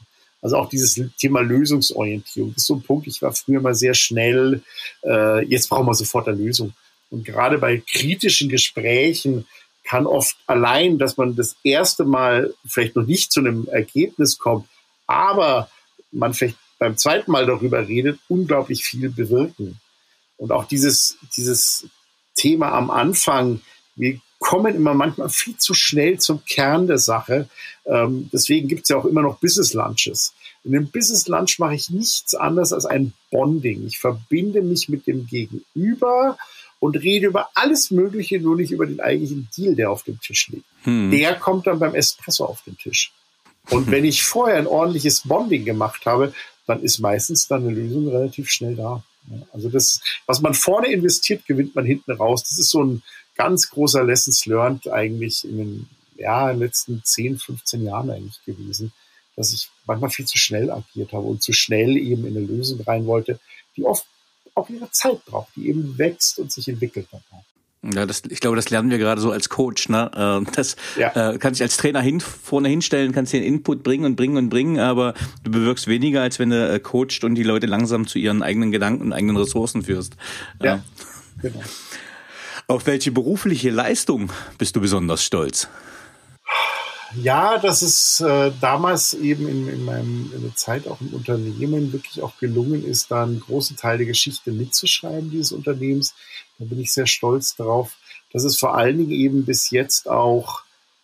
[0.46, 3.94] Also auch dieses Thema Lösungsorientierung, das ist so ein Punkt, ich war früher mal sehr
[3.94, 4.62] schnell,
[5.02, 6.72] äh, jetzt brauchen wir sofort eine Lösung.
[7.10, 9.44] Und gerade bei kritischen Gesprächen
[9.82, 14.68] kann oft allein, dass man das erste Mal vielleicht noch nicht zu einem Ergebnis kommt,
[15.08, 15.68] aber
[16.12, 19.80] man vielleicht beim zweiten Mal darüber redet, unglaublich viel bewirken.
[20.36, 21.88] Und auch dieses, dieses
[22.36, 23.62] Thema am Anfang,
[23.96, 27.48] wir kommen immer manchmal viel zu schnell zum Kern der Sache.
[27.84, 30.34] Ähm, deswegen gibt es ja auch immer noch Business Lunches.
[30.62, 33.84] In dem Business Lunch mache ich nichts anderes als ein Bonding.
[33.88, 36.38] Ich verbinde mich mit dem Gegenüber
[36.78, 40.46] und rede über alles Mögliche, nur nicht über den eigentlichen Deal, der auf dem Tisch
[40.48, 40.66] liegt.
[40.84, 41.10] Hm.
[41.10, 43.12] Der kommt dann beim Espresso auf den Tisch.
[43.70, 46.32] Und wenn ich vorher ein ordentliches Bonding gemacht habe,
[46.68, 49.02] dann ist meistens dann eine Lösung relativ schnell da.
[49.52, 52.44] Also das, was man vorne investiert, gewinnt man hinten raus.
[52.44, 53.02] Das ist so ein
[53.36, 58.44] ganz großer Lessons learned eigentlich in den, ja, in den letzten 10, 15 Jahren eigentlich
[58.44, 58.92] gewesen,
[59.36, 62.80] dass ich manchmal viel zu schnell agiert habe und zu schnell eben in eine Lösung
[62.80, 63.38] rein wollte,
[63.76, 64.06] die oft
[64.54, 67.22] auch ihre Zeit braucht, die eben wächst und sich entwickelt hat.
[67.94, 69.88] Ja, das, ich glaube, das lernen wir gerade so als Coach.
[69.88, 70.10] Ne?
[70.14, 71.32] Äh, das ja.
[71.32, 74.48] äh, kannst dich als Trainer hin, vorne hinstellen, kannst den Input bringen und bringen und
[74.48, 75.14] bringen, aber
[75.44, 78.72] du bewirkst weniger, als wenn du äh, coacht und die Leute langsam zu ihren eigenen
[78.72, 80.16] Gedanken und eigenen Ressourcen führst.
[80.62, 80.82] Ja,
[81.40, 81.60] genau.
[82.68, 85.68] Auf welche berufliche Leistung bist du besonders stolz?
[87.14, 91.92] Ja, dass es äh, damals eben in, in, meinem, in der Zeit auch im Unternehmen
[91.92, 96.14] wirklich auch gelungen ist, da einen großen Teil der Geschichte mitzuschreiben, dieses Unternehmens.
[96.58, 97.96] Da bin ich sehr stolz drauf,
[98.32, 100.62] dass es vor allen Dingen eben bis jetzt auch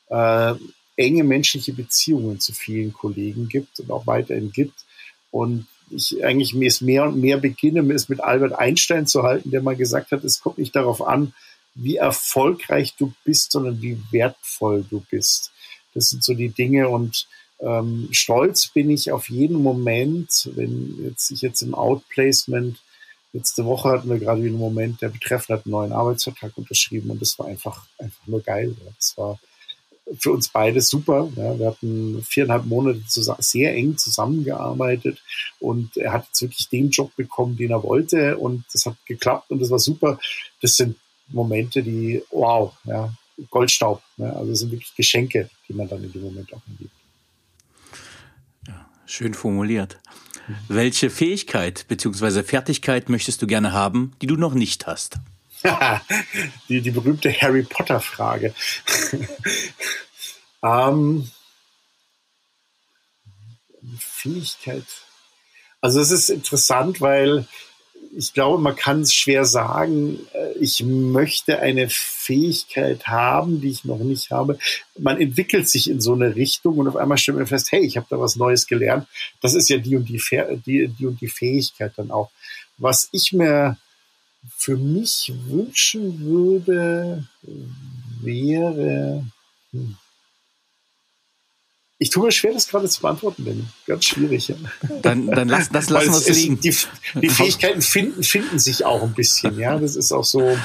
[0.09, 0.55] äh,
[0.97, 4.85] enge menschliche Beziehungen zu vielen Kollegen gibt und auch weiterhin gibt.
[5.31, 9.51] Und ich eigentlich mir es mehr und mehr beginne, es mit Albert Einstein zu halten,
[9.51, 11.33] der mal gesagt hat, es kommt nicht darauf an,
[11.75, 15.53] wie erfolgreich du bist, sondern wie wertvoll du bist.
[15.95, 17.27] Das sind so die Dinge und
[17.61, 22.79] ähm, stolz bin ich auf jeden Moment, wenn jetzt ich jetzt im Outplacement
[23.35, 27.23] Letzte Woche hatten wir gerade einen Moment, der Betreffende hat einen neuen Arbeitsvertrag unterschrieben und
[27.23, 28.77] das war einfach, einfach nur geil.
[28.99, 29.39] Das war
[30.19, 31.33] für uns beide super.
[31.37, 31.59] Ja.
[31.59, 35.23] Wir hatten viereinhalb Monate zusammen, sehr eng zusammengearbeitet
[35.61, 39.51] und er hat jetzt wirklich den Job bekommen, den er wollte und das hat geklappt
[39.51, 40.19] und das war super.
[40.61, 40.97] Das sind
[41.33, 43.13] Momente, die, wow, ja,
[43.51, 44.03] Goldstaub.
[44.17, 44.31] Ja.
[44.31, 46.95] Also das sind wirklich Geschenke, die man dann in dem Moment auch erlebt.
[48.67, 49.99] Ja, schön formuliert.
[50.69, 52.43] Welche Fähigkeit bzw.
[52.43, 55.19] Fertigkeit möchtest du gerne haben, die du noch nicht hast?
[56.69, 58.53] die, die berühmte Harry Potter-Frage.
[60.63, 61.31] ähm,
[63.99, 64.85] Fähigkeit.
[65.81, 67.47] Also es ist interessant, weil
[68.17, 73.85] ich glaube, man kann es schwer sagen, äh, ich möchte eine Fähigkeit haben, die ich
[73.85, 74.59] noch nicht habe.
[74.99, 77.97] Man entwickelt sich in so eine Richtung und auf einmal stellt man fest, hey, ich
[77.97, 79.07] habe da was Neues gelernt.
[79.41, 80.21] Das ist ja die und die,
[80.67, 82.31] die, die und die Fähigkeit dann auch.
[82.79, 83.79] Was ich mir
[84.57, 87.27] für mich wünschen würde,
[88.21, 89.25] wäre,
[89.73, 89.97] hm,
[92.03, 94.49] ich tue mir schwer, das gerade zu beantworten, denn ganz schwierig.
[94.49, 94.57] Ja.
[95.03, 96.61] Dann, dann lass, das lassen wir es liegen.
[96.61, 96.75] Die,
[97.15, 99.57] die Fähigkeiten finden, finden sich auch ein bisschen.
[99.57, 100.59] Ja, das ist auch so,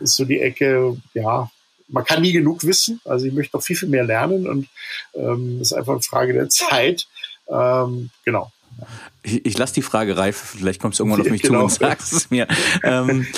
[0.00, 0.96] ist so die Ecke.
[1.14, 1.48] Ja,
[1.86, 3.00] man kann nie genug wissen.
[3.04, 4.66] Also ich möchte noch viel, viel mehr lernen und
[5.14, 7.06] ähm, ist einfach eine Frage der Zeit.
[7.48, 8.50] Ähm, genau.
[9.22, 10.56] Ich, ich lasse die Frage reif.
[10.58, 11.68] Vielleicht kommst du irgendwann auf mich genau.
[11.68, 12.48] zu und sagst es mir.
[12.82, 13.28] Ähm,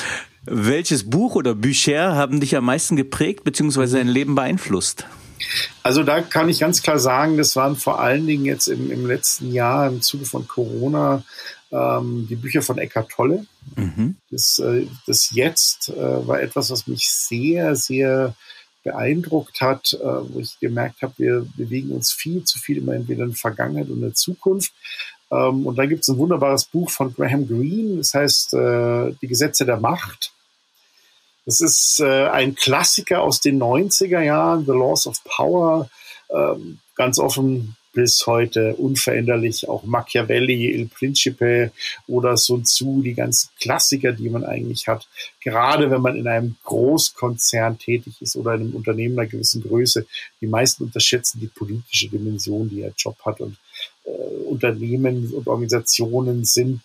[0.46, 3.98] welches Buch oder Bücher haben dich am meisten geprägt bzw.
[3.98, 5.06] dein Leben beeinflusst?
[5.82, 9.06] Also da kann ich ganz klar sagen, das waren vor allen Dingen jetzt im, im
[9.06, 11.22] letzten Jahr im Zuge von Corona
[11.70, 13.46] ähm, die Bücher von Eckhart Tolle.
[13.76, 14.16] Mhm.
[14.30, 18.34] Das, äh, das Jetzt äh, war etwas, was mich sehr, sehr
[18.84, 23.24] beeindruckt hat, äh, wo ich gemerkt habe, wir bewegen uns viel zu viel immer entweder
[23.24, 24.72] in der Vergangenheit und in der Zukunft.
[25.30, 29.28] Ähm, und da gibt es ein wunderbares Buch von Graham Greene, das heißt äh, Die
[29.28, 30.32] Gesetze der Macht.
[31.44, 35.90] Das ist äh, ein Klassiker aus den 90er Jahren, The Laws of Power,
[36.30, 39.68] ähm, ganz offen bis heute unveränderlich.
[39.68, 41.72] Auch Machiavelli, Il Principe
[42.06, 45.06] oder Sun Tzu, die ganzen Klassiker, die man eigentlich hat.
[45.40, 50.06] Gerade wenn man in einem Großkonzern tätig ist oder in einem Unternehmen einer gewissen Größe.
[50.40, 53.40] Die meisten unterschätzen die politische Dimension, die der Job hat.
[53.40, 53.56] Und
[54.04, 56.82] äh, Unternehmen und Organisationen sind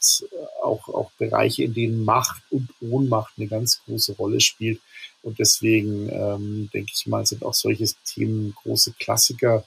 [0.67, 4.79] auch, auch Bereiche, in denen Macht und Ohnmacht eine ganz große Rolle spielt.
[5.23, 9.65] Und deswegen ähm, denke ich mal, sind auch solche Themen große Klassiker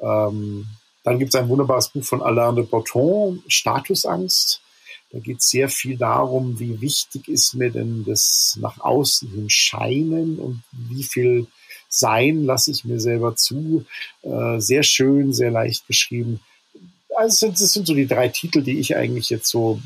[0.00, 0.66] ähm,
[1.04, 4.60] dann gibt es ein wunderbares Buch von Alain de Botton, Statusangst.
[5.12, 9.48] Da geht es sehr viel darum, wie wichtig ist mir denn das nach außen hin
[9.48, 11.46] Scheinen und wie viel
[11.88, 13.86] Sein lasse ich mir selber zu.
[14.22, 16.40] Äh, sehr schön, sehr leicht geschrieben.
[17.16, 19.80] Also das sind so die drei Titel, die ich eigentlich jetzt so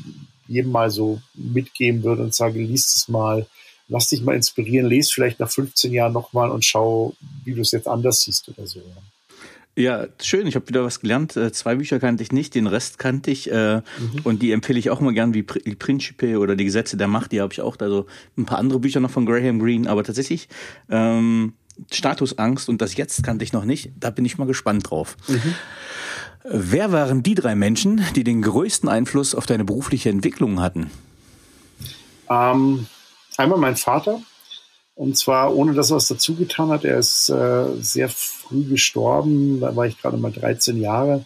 [0.51, 3.45] jedem mal so mitgeben würde und sage, liest es mal,
[3.87, 7.71] lass dich mal inspirieren, lese vielleicht nach 15 Jahren nochmal und schau, wie du es
[7.71, 8.81] jetzt anders siehst oder so.
[9.77, 10.47] Ja, schön.
[10.47, 11.37] Ich habe wieder was gelernt.
[11.37, 13.49] Äh, zwei Bücher kannte ich nicht, den Rest kannte ich.
[13.49, 13.83] Äh, mhm.
[14.23, 17.31] Und die empfehle ich auch immer gern, wie Die Principe oder Die Gesetze der Macht.
[17.31, 17.77] Die habe ich auch.
[17.79, 18.05] Also
[18.37, 19.89] ein paar andere Bücher noch von Graham Greene.
[19.89, 20.49] Aber tatsächlich
[20.89, 21.53] ähm,
[21.89, 23.91] Statusangst und das Jetzt kannte ich noch nicht.
[23.97, 25.15] Da bin ich mal gespannt drauf.
[25.29, 25.55] Mhm.
[26.43, 30.89] Wer waren die drei Menschen, die den größten Einfluss auf deine berufliche Entwicklung hatten?
[32.29, 32.87] Ähm,
[33.37, 34.21] einmal mein Vater,
[34.95, 36.85] und zwar ohne dass er was dazu getan hat.
[36.85, 41.25] Er ist äh, sehr früh gestorben, da war ich gerade mal 13 Jahre.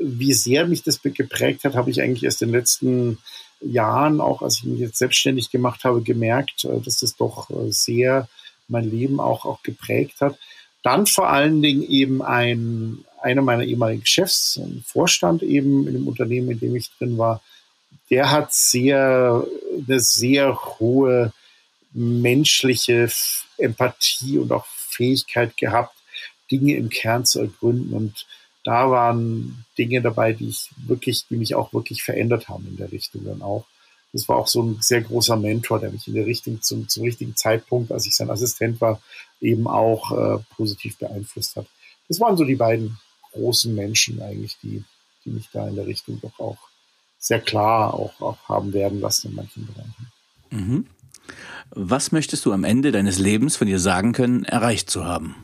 [0.00, 3.18] Wie sehr mich das geprägt hat, habe ich eigentlich erst in den letzten
[3.60, 7.70] Jahren, auch als ich mich jetzt selbstständig gemacht habe, gemerkt, äh, dass das doch äh,
[7.70, 8.28] sehr
[8.68, 10.38] mein Leben auch, auch geprägt hat.
[10.82, 16.08] Dann vor allen Dingen eben ein, einer meiner ehemaligen Chefs, ein Vorstand eben in dem
[16.08, 17.42] Unternehmen, in dem ich drin war,
[18.10, 19.44] der hat sehr,
[19.86, 21.32] eine sehr hohe
[21.92, 23.08] menschliche
[23.58, 25.94] Empathie und auch Fähigkeit gehabt,
[26.50, 27.92] Dinge im Kern zu ergründen.
[27.94, 28.26] Und
[28.64, 32.92] da waren Dinge dabei, die ich wirklich, die mich auch wirklich verändert haben in der
[32.92, 33.64] Richtung dann auch.
[34.12, 37.02] Das war auch so ein sehr großer Mentor, der mich in der Richtung zum, zum
[37.02, 39.00] richtigen Zeitpunkt, als ich sein Assistent war,
[39.40, 41.66] eben auch äh, positiv beeinflusst hat.
[42.08, 42.98] Das waren so die beiden
[43.36, 44.84] großen Menschen eigentlich, die,
[45.24, 46.58] die mich da in der Richtung doch auch
[47.18, 50.12] sehr klar auch, auch haben werden lassen in manchen Bereichen.
[50.50, 50.86] Mhm.
[51.70, 55.34] Was möchtest du am Ende deines Lebens von dir sagen können, erreicht zu haben?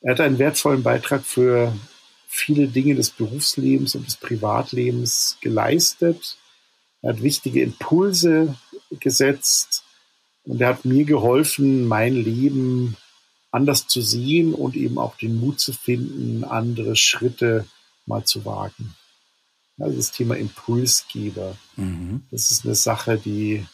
[0.00, 1.74] Er hat einen wertvollen Beitrag für
[2.28, 6.38] viele Dinge des Berufslebens und des Privatlebens geleistet.
[7.02, 8.56] Er hat wichtige Impulse
[9.00, 9.82] gesetzt
[10.44, 12.96] und er hat mir geholfen, mein Leben
[13.50, 17.66] anders zu sehen und eben auch den Mut zu finden, andere Schritte
[18.06, 18.94] mal zu wagen.
[19.78, 21.56] Also das Thema Impulsgeber.
[21.76, 22.22] Mhm.
[22.30, 23.64] Das ist eine Sache, die,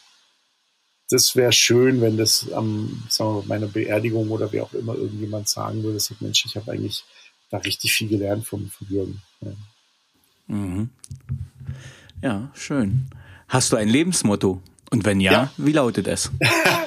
[1.09, 5.49] das wäre schön, wenn das am, sagen wir, meiner Beerdigung oder wie auch immer irgendjemand
[5.49, 7.03] sagen würde, sagt, Mensch, ich habe eigentlich
[7.49, 9.21] da richtig viel gelernt vom, vom Jürgen.
[9.41, 9.51] Ja.
[10.47, 10.89] Mhm.
[12.21, 13.07] ja, schön.
[13.47, 14.61] Hast du ein Lebensmotto?
[14.91, 15.51] Und wenn ja, ja.
[15.57, 16.31] wie lautet es?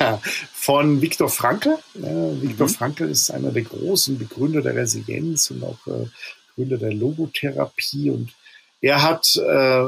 [0.52, 1.78] Von Viktor Frankl.
[1.94, 2.72] Ja, Viktor mhm.
[2.72, 6.06] Frankl ist einer der großen Begründer der Resilienz und auch äh,
[6.54, 8.32] Gründer der Logotherapie und
[8.80, 9.84] er hat äh,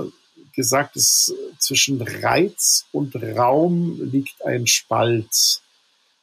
[0.55, 5.61] gesagt, es, zwischen Reiz und Raum liegt ein Spalt.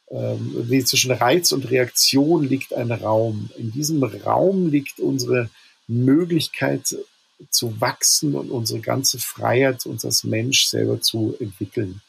[0.10, 3.50] Ähm, nee, zwischen Reiz und Reaktion liegt ein Raum.
[3.58, 5.50] In diesem Raum liegt unsere
[5.88, 6.96] Möglichkeit
[7.50, 12.02] zu wachsen und unsere ganze Freiheit, uns als Mensch selber zu entwickeln.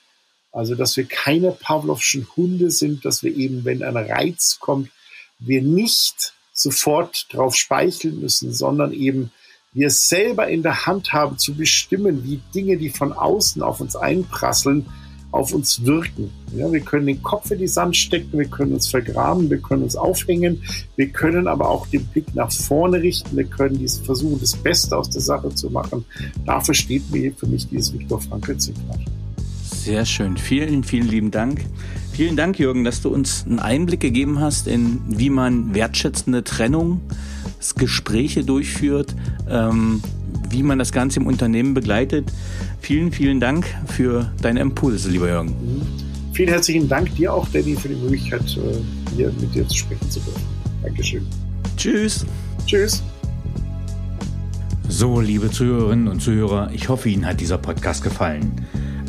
[0.58, 4.90] Also, dass wir keine Pavlovschen Hunde sind, dass wir eben, wenn ein Reiz kommt,
[5.38, 9.30] wir nicht sofort drauf speicheln müssen, sondern eben
[9.72, 13.94] wir selber in der Hand haben zu bestimmen, wie Dinge, die von außen auf uns
[13.94, 14.86] einprasseln,
[15.30, 16.32] auf uns wirken.
[16.56, 19.84] Ja, wir können den Kopf in die Sand stecken, wir können uns vergraben, wir können
[19.84, 20.64] uns aufhängen,
[20.96, 24.96] wir können aber auch den Blick nach vorne richten, wir können dies versuchen, das Beste
[24.96, 26.04] aus der Sache zu machen.
[26.44, 28.98] Dafür steht mir für mich dieses Viktor Frankl-Zitat.
[29.88, 30.36] Sehr schön.
[30.36, 31.64] Vielen, vielen lieben Dank.
[32.12, 37.00] Vielen Dank, Jürgen, dass du uns einen Einblick gegeben hast in, wie man wertschätzende Trennung
[37.74, 39.14] Gespräche durchführt,
[39.48, 40.02] ähm,
[40.50, 42.30] wie man das Ganze im Unternehmen begleitet.
[42.82, 45.48] Vielen, vielen Dank für deine Impulse, lieber Jürgen.
[45.52, 46.34] Mhm.
[46.34, 50.10] Vielen herzlichen Dank dir auch, Danny, für die Möglichkeit, äh, hier mit dir zu sprechen
[50.10, 50.42] zu dürfen.
[50.82, 51.26] Dankeschön.
[51.78, 52.26] Tschüss.
[52.66, 53.02] Tschüss.
[54.86, 58.66] So, liebe Zuhörerinnen und Zuhörer, ich hoffe, Ihnen hat dieser Podcast gefallen.